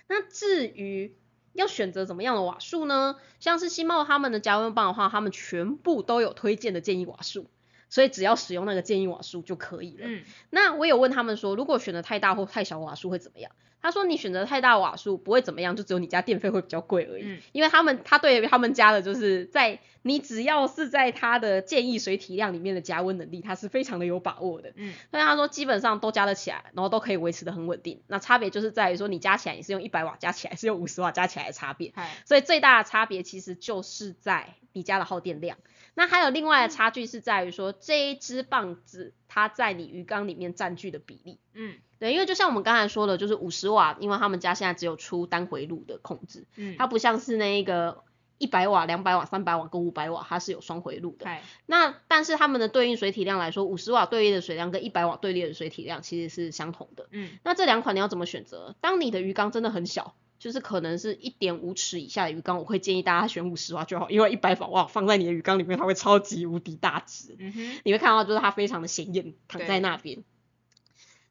[0.08, 1.14] 那至于
[1.52, 3.14] 要选择怎么样的瓦数呢？
[3.38, 7.46] 像是新茂他们的加温棒的话，他们全部都有推荐的建议瓦数，
[7.88, 10.06] 所以只要使用那个建议瓦数就可以了。
[10.08, 13.52] 嗯，那我有问他们说，如果选的太大或太小瓦数会怎么样？
[13.82, 17.22] 他说你选择太大瓦数不会怎么样，就只有你家电费会比较贵而已。
[17.24, 24.72] 嗯因为他们他对他们家的就是在你只要是在他的建议水体量里面的加温能力，他是非常的有把握的。
[24.76, 28.02] 嗯，所以他说基本上都加得起来，然后都可以维持的很稳定。
[28.06, 31.92] 那差别就是在于说你加起来你是用一百瓦加起来是用五十瓦加起来的差别。
[32.24, 35.58] 所以最大的差别其实就是在你家的耗电量。
[35.94, 41.38] 那还有另外的差距是在于说这一支棒子它在你鱼缸里面占据的比例。
[41.52, 48.02] 嗯对，因为就像我们刚才说的，就是五十瓦，因为他们家现在只有出单回路的控制，嗯，它不像是那个
[48.38, 51.26] 一百瓦、两百瓦、三百瓦跟五百瓦，它是有双回路的。
[51.26, 57.06] 嗨，那但是他们的对应水体量来说，五十瓦对应的水量跟一百瓦对应的水体量其实是相同的。
[57.10, 58.74] 嗯那这两款你要怎么选择？
[58.80, 70.24] 当你的鱼缸真的很小，就是可能是一点五尺以下的鱼缸，我会建议大家选五十瓦就好，因为一百瓦哇放在你的鱼缸里面，它会超级无敌大只，嗯哼，你会看到就是它非常的显眼躺在那边。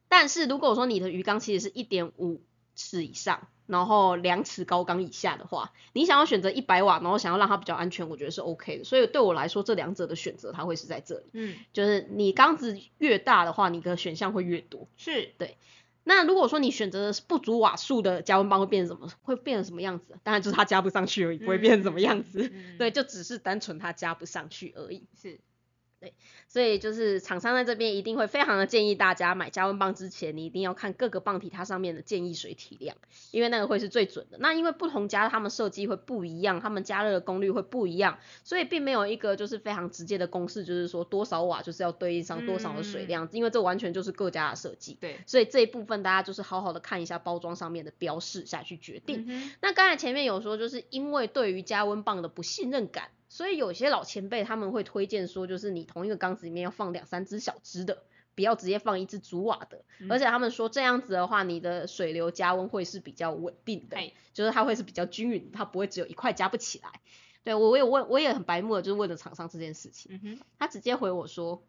[0.10, 2.41] 但是如果说你的鱼缸其实是一点五
[2.76, 8.84] 尺以上，然后两尺高缸以下的话，你想要选择一百瓦，然后想要让它比较安全，我觉得是 OK 的。
[8.84, 14.88] 所以对我来说，这两者的选择它会是在这里，嗯，就是你缸子越大的话，你的选项会越多。
[14.98, 15.57] 是对，
[16.03, 19.11] 那如果说你选择的是不足瓦数的加温棒，会变成什么？
[19.22, 20.18] 会变成什么样子？
[20.23, 22.49] 当然就是它加不上去而已，不会变成什么样子。
[22.52, 25.03] 嗯， 对，就只是单纯它加不上去而已。
[25.22, 25.40] 是，
[26.48, 32.96] 所以就是厂商在这边一定会非常的建议大家买加温棒之前，你一定要看各个棒体它上面的建议水体量，
[33.32, 34.38] 因为那个会是最准的。
[34.40, 44.98] 那因为不同家他们设计会不一样，他们加热的功率会不一样，所以并没有一个就是非常直接的公式，就是说多少瓦就是要对应上多少的水量，因为这完全就是各家的设计。
[45.00, 49.26] 对，所以这一部分大家就是好好的看一下包装上面的标示下去决定。
[49.28, 58.04] 嗯那刚才前面有说，就是因为对于加温棒的不信任感，所以有些老前辈他们会推荐说，就是你同一个缸子里面要放两三只小只的，
[58.36, 59.86] 不要直接放一只主瓦的。
[60.00, 66.90] 嗯而且他们说这样子的话，你的水流加温会是比较稳定的嘿，就是它会是比较均匀，它不会只有一块加不起来。
[67.44, 71.64] 对我我也问，我也很白目的，就是问了厂商这件事情，他直接回我说，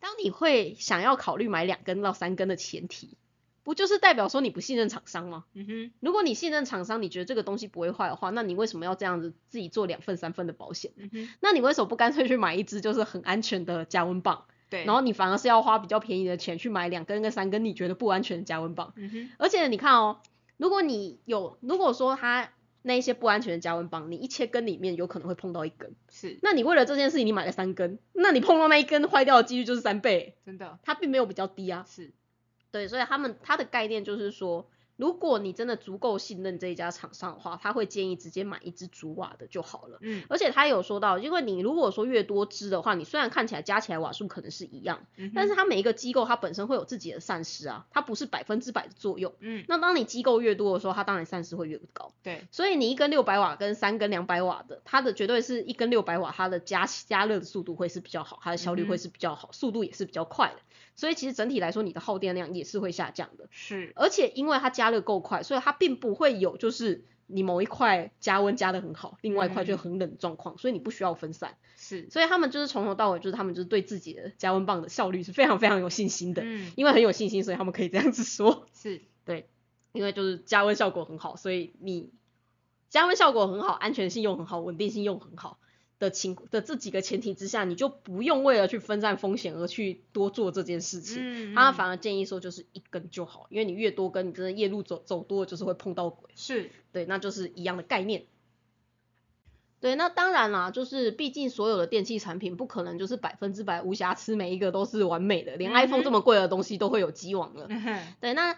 [0.00, 3.16] 当你会想要考虑买两根到三根的前提，
[3.64, 5.44] 不就是代表说你不信任厂商吗？
[5.54, 10.92] 嗯哼，如果你信任厂商，你觉得这个东西不会坏的话，那你为什么要这样子自己做两份三份的保险？
[10.96, 14.44] 嗯哼，那你为什么不干脆去买一支就是很安全的加温棒？
[14.68, 18.92] 对，然后你反而是要花比较便宜的钱去买两根跟三根你觉得不安全的加温棒？
[18.96, 20.20] 嗯哼，而且你看哦，
[20.56, 22.50] 如果你有如果说它
[22.84, 31.84] 那一些不安全的加温棒，你一千根里面有可能会碰到一根，是，那你为了这件事情你买了三根，那你碰到那一根坏掉的几率就是三倍，真的它并没有比较低啊。
[31.86, 32.10] 是，
[32.72, 34.66] 对，所以他们他的概念就是说，
[34.96, 39.98] 如果你真的足够信任这一家厂商的话，他会建议直接买一只主瓦的就好了。
[40.00, 49.34] 嗯而且他有说到，因为你如果说越多只的话，你虽然看起来加起来瓦数可能是一样，嗯，但是它每一个机构它本身会有自己的散失啊，它不是百分之百的作用。
[49.40, 52.12] 嗯，那当你机构越多的时候，它当然散失会越高。
[52.22, 60.62] 对，所以你一根六百瓦跟三根两百瓦的，它的绝对是一根六百瓦，它的加加热的速度会是比较好，它的效率会是比较好，速度也是比较快的。
[60.94, 63.48] 所以其实整体来说，你的耗电量也是会下降的。
[63.50, 71.56] 是，而且因为它加热够快，所以它并不会有就是你某一块加温加的很好，另外一块就很冷的状况，所以你不需要分散。
[71.76, 78.66] 是，所以他们就是从头到尾就是他们就是对自己的加温棒的效率是非常非常有信心的，嗯，因为很有信心，所以他们可以这样子说。
[78.72, 79.48] 是，对
[79.92, 82.10] 因为就是加温效果很好，所以你
[82.88, 85.58] 加温效果很好，安全性又很好，稳定性又很好
[86.02, 91.18] 的情的这几个前提之下，你就不用为了去分散风险而去多做这件事情。
[91.20, 96.28] 嗯，嗯他反而建议说就是一根就好，因为你越多根，你真的夜路走走多了就是会碰到鬼。
[96.34, 98.24] 是，对，那就是一样的概念。
[99.78, 107.66] 对，那当然啦，就是毕竟所有的电器产品不可能就是百分之百无瑕疵，每一个都是完美的，连嗯 iPhone 这么贵的东西都会有机网了。
[107.68, 108.56] 嗯哼，对，那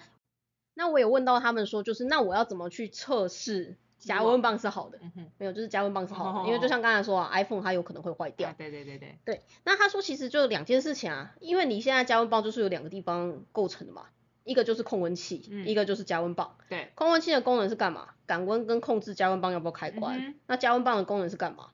[0.73, 4.99] 那我也问到他们说，就是那我要怎么去测试加温棒是好的？
[5.39, 8.51] 没有，就是加温棒是好的，哦因为就像刚才说啊，iPhone 它有可能会坏掉。
[8.51, 14.07] 啊对对对对，对，那他说其实就两件事情啊，因为你现在加温棒就是有两个地方构成的嘛，
[14.45, 16.57] 一个就是控温器，嗯一个就是加温棒。
[16.69, 18.09] 对，控温器的功能是干嘛？
[18.27, 20.19] 感温跟控制加温棒要不要开关。
[20.19, 21.71] 嗯那加温棒的功能是干嘛？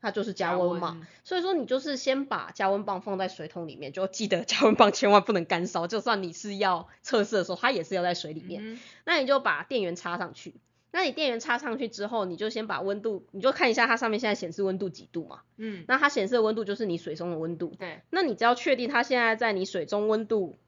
[0.00, 8.74] 它就是加温嘛。，所以说你就是先把加温棒放在水桶里面，就记得加温棒千万不能干烧，就算你是要测试的时候，它也是要在水里面。
[8.74, 10.56] 嗯那你就把电源插上去。
[10.92, 15.40] 那你电源插上去之后，你就先把温度，你就看一下它上面现在显示温度几度嘛。
[15.56, 17.74] 嗯，那它显示的温度就是你水中的温度。
[17.78, 20.58] 对，那你只要确定它现在在你水中温度，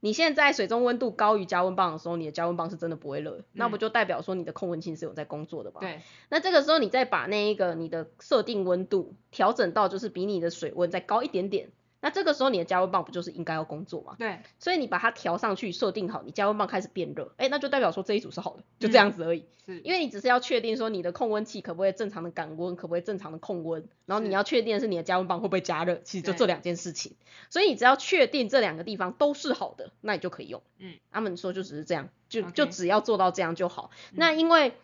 [0.00, 5.80] 你现在水中温度高于加温棒的时候，你的加温棒是真的不会热，那不就代表说你的控温器是有在工作的吧？。
[5.80, 11.70] 对，那这个时候你再把那一个你的设定温度调整到就是比你的水温再高一点点，
[12.04, 14.14] 那这个时候你的加温棒不就是应该要工作吗？
[14.18, 19.46] 对，所以你把它调上去，设定好，你加温棒开始变热，哎，那就代表说这一组是好的，就这样子而已。
[19.64, 27.16] 是，因为你只是要确定说你的控温器可不可以正常的感温，可不可以正常的控温，然后你要确定的是你的加温棒会不会加热，其实就这两件事情。
[27.48, 30.62] 所以你只要确定这两个地方都是好的，那你就可以用。
[30.78, 33.90] 嗯，他们说就只是这样，就就只要做到这样就好。
[34.10, 34.74] 嗯那因为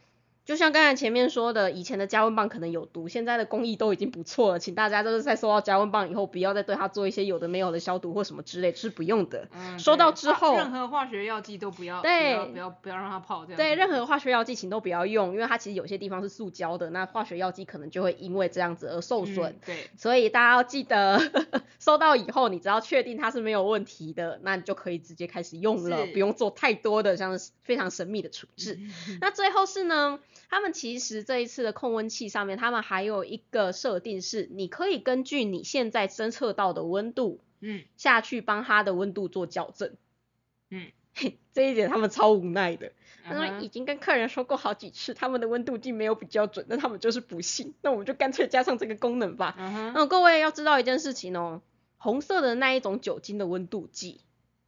[0.50, 9.46] 就像刚才前面说的，以前的加温棒可能有毒，现在的工艺都已经不错了，请大家就是在收到加温棒以后，不要再对它做一些有的没有的消毒或什么之类，是不用的。
[9.52, 19.52] 嗯，收到之后任何化学药剂都不要，对不要不要不要让它泡掉，对，任何化学药剂请都不要用，因为它其实有些地方是塑胶的，那化学药剂可能就会因为这样子而受损。
[19.52, 21.20] 嗯对，所以大家要记得，
[21.78, 28.74] 收到以后，你只要确定它是没有问题的，那你就可以直接开始用了，不用做太多的像是非常神秘的处置。
[29.08, 30.18] 嗯那最后是呢，
[30.50, 39.94] 他们其实这一次的控温器上面，他们还有一个设定是，你可以根据你现在侦测到的温度嗯下去帮它的温度做校正。
[40.70, 42.92] 嗯，嘿， 这一点他们超无奈的。
[43.22, 47.74] 他说嗯已经跟客人说过好几次，他们的温度计没有比较准，但他们就是不信。
[47.82, 49.54] 那我们就干脆加上这个功能吧。
[49.56, 51.62] 嗯，那各位要知道一件事情哦，
[51.96, 54.20] 红色的那一种酒精的温度计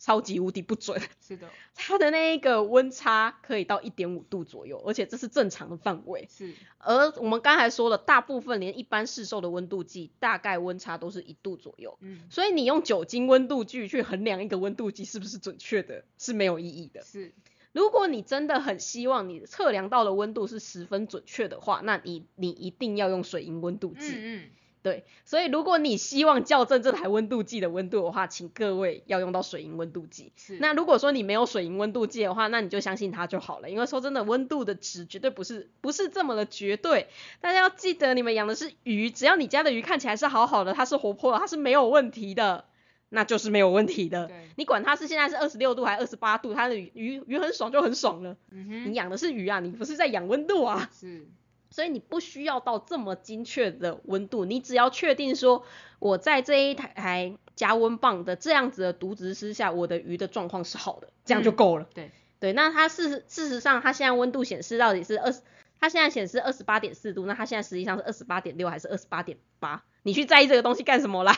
[0.03, 6.27] 超级无敌不准，是的，它的那一个温差可以到一点五度左右，而且这是正常的范围。
[6.29, 11.97] 是，而我们刚才说了，大部分连一般市售的温度计大概温差都是一度左右。
[12.01, 17.03] 嗯，所以你用酒精温度计去衡量一个温度计是不是准确的，是没有意义的。
[17.03, 17.33] 是，
[17.71, 24.13] 如果你真的很希望你测量到的温度是十分准确的话，那你你一定要用水银温度计。
[24.17, 24.51] 嗯
[24.83, 30.33] 对，所以如果你希望校正这台温度计的温度的话，请各位要用到水银温度计。
[30.35, 33.71] 嗯，是，那如果说你没有水银温度计的话，那你就相信它就好了。
[33.71, 37.07] 因为说真的，温度的值绝对不是不是这么的绝对。
[37.41, 42.65] 大家要记得，你们养的是鱼，只要你家的鱼看起来是好好的，它是活泼的，它是没有问题的，
[43.09, 44.27] 那就是没有问题的。
[44.27, 48.37] 对，你管它是现在是二十六度还是二十八度，它的鱼鱼鱼很爽就很爽了。
[48.51, 50.91] 嗯哼，你养的是鱼啊，你不是在养温度啊。
[50.93, 51.29] 是，
[51.73, 55.65] 所以你不需要到这么精确的温度，你只要确定说
[55.99, 61.87] 我在这一台加温棒的这样子的读值之下，我的鱼的状况是好的，这样就嗯够了。
[61.95, 65.41] 对，对，那它事实事实上，它现在温度显示到底是二十，
[65.81, 69.83] 它现在显示二十八点四度，那它现在实际上是二十八点六还是二十八点八？
[70.05, 71.33] 你去在意这个东西干什么啦？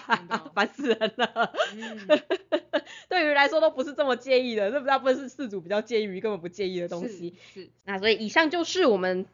[0.55, 1.52] 烦死人了！
[1.74, 2.09] 嗯，
[3.11, 7.36] 对于来说都不是这么介意的，这大部分是饲主比较介意鱼根本不介意的东西。
[7.52, 9.27] 是，是，那所以以上就是我们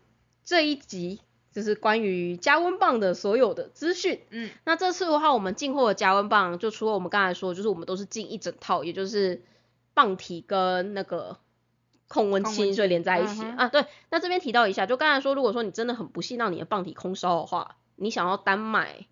[0.44, 1.20] 这一集
[1.52, 4.20] 就是关于加温棒的所有的资讯。
[4.30, 9.42] 嗯，那这次的话，我们进货的加温棒，就除了我们刚才说，就是我们都是进一整套，也就是
[9.94, 11.38] 棒体跟那个
[12.08, 13.68] 控温器，所以连在一起、嗯啊。
[13.68, 19.06] 对，那这边提到一下，就刚才说，如果说你真的很不幸让你的棒体空烧的话，你想要单买。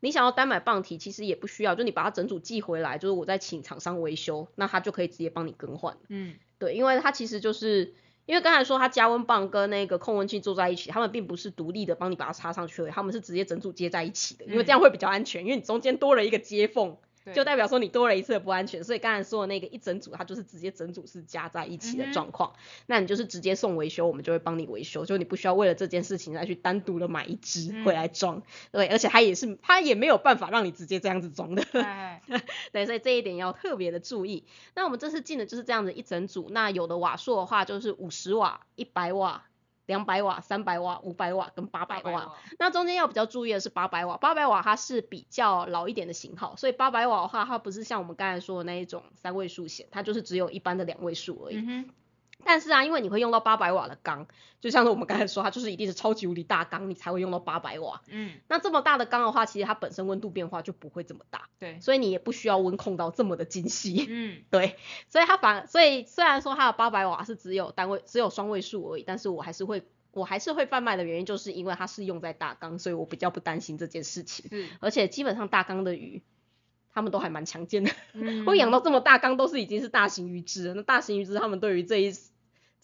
[0.00, 5.96] 你想要单买棒体，其实也不需要，就你把它整组寄回来，就是我再请厂商维修，那他就可以直接帮你更换。
[6.10, 7.94] 嗯，对，因为它其实就是
[8.26, 16.96] 因为刚才说它加温棒跟那个控温器做在一起，它们并不是独立的帮你把它插上去而已，它们是直接整组接在一起的，因为这样会比较安全，因为你中间多了一个接缝，对
[17.32, 22.52] 就代表说你多了一次的不安全，所以刚才说的那个一整组它就是直接整组是加在一起的状况，
[22.86, 27.84] 那你就是直接送维修，我们就会帮你维修，就你不需要为了这件事情再去单独的买一支嗯。
[27.84, 28.42] 回来装，
[28.72, 32.22] 对，而且它也是它也没有办法让你直接这样子装的，哎，
[32.72, 34.44] 对，所以这一点要特别的注意。
[34.74, 39.44] 那我们这次进的就是这样子一整组，那有的瓦数的话就是五十瓦、一百瓦、
[39.86, 51.84] 两百瓦、三百瓦、五百瓦跟八百800瓦。，那中间要比较注意的是八百瓦，八百瓦它是比较老一点的型号，所以八百瓦的话，它不是像我们刚才说的那一种三位数显，它就是只有一般的两位数而已。
[52.44, 54.26] 但是啊，因为你会用到八百瓦的缸，
[54.60, 58.02] 就像是我们刚才说，它就是一定是超级无敌大缸，你才会用到八百瓦。
[58.08, 64.06] 嗯，那这么大的缸的话，其实它本身温度变化就不会这么大，对，所以你也不需要温控到这么的精细。
[64.08, 64.76] 嗯， 对，
[65.08, 74.48] 所以它反，所以虽然说它的八百瓦是只有单位，只有双位数而已，但是我还是会，我还是会贩卖的原因，就是因为它是用在大缸，所以我比较不担心这件事情。
[74.48, 76.22] 是，而且基本上大缸的鱼，
[76.92, 80.74] 他们都还蛮强健的，嗯 会养到这么大缸都是已经是大型鱼只了。
[80.74, 82.12] 那大型鱼只他们对于这一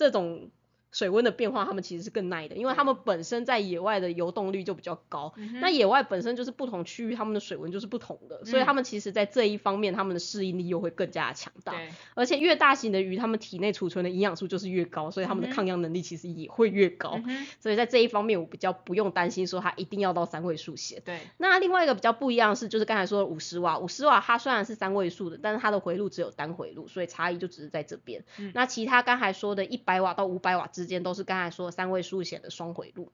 [0.00, 0.50] 这种
[0.92, 5.32] 水温的变化，它们其实是更耐的，因为它们本身在野外的游动率就比较高。
[5.36, 11.72] 嗯那野外本身就是不同区域，它们的水温就是不同的，所以嗯它们其实在这一方面，它们的适应力又会更加的强大。
[11.72, 17.20] 对，而且越大型的鱼，它们体内储存的营养素就是越高，所以它们的抗氧能力其实也会越高。
[17.24, 21.00] 嗯，所以在这一方面，我比较不用担心说它一定要到三位数写。
[21.04, 28.24] 对，那另外一个比较不一样的是，就是刚才说的五十瓦，五十瓦它虽然是三位数的，但是它的回路只有单回路，所以差异就只是在这边。
[28.38, 33.12] 嗯那其他刚才说的一百瓦到五百瓦之间，都是刚才说的三位数写的双回路。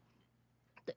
[0.85, 0.95] 对，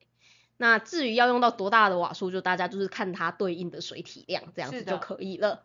[0.56, 5.64] 那至于要用到多大的瓦数，就大家就是看它对应的水体量，这样子就可以了。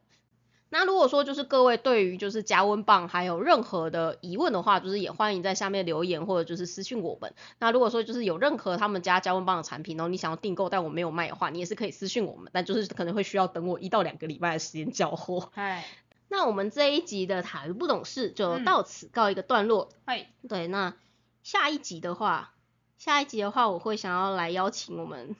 [0.69, 7.33] 那如果说就是各位对于就是加温棒还有任何的疑问的话，就是也欢迎在下面留言或者就是私信我们。
[7.59, 15.49] 那如果说就是有任何他们家加温棒的产品，然后你想要订购但我没有卖的话，你也是可以私信我们，但就是可能会需要等我一到两个礼拜的时间交货。
[15.53, 15.85] 嗨，
[16.27, 19.89] 那我们这一集的塔鱼不懂事就嗯到此告一个段落。
[20.05, 20.95] 嗨，对，那
[21.43, 22.53] 下一集的话，
[22.97, 25.35] 下一集的话，我会想要来邀请我们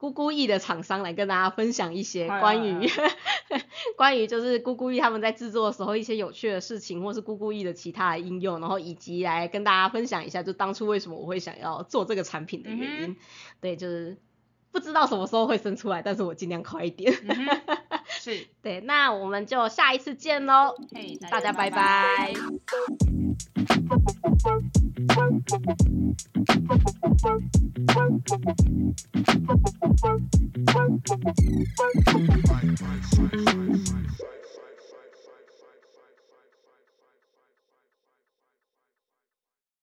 [0.00, 3.16] 咕咕易的厂商来跟大家分享一些关于嗨
[3.96, 13.10] 关于就是咕咕易他们在制作的时候一些有趣的事情，或是咕咕易的其他的应用，然后以及来跟大家分享一下，就当初为什么我会想要做这个产品的原因。
[13.10, 13.16] 嗯
[13.60, 14.16] 对，就是
[14.70, 17.12] 不知道什么时候会生出来，但是我尽量快一点。
[18.28, 22.34] 是，对，那我们就下一次见喽，嘿，大家拜拜.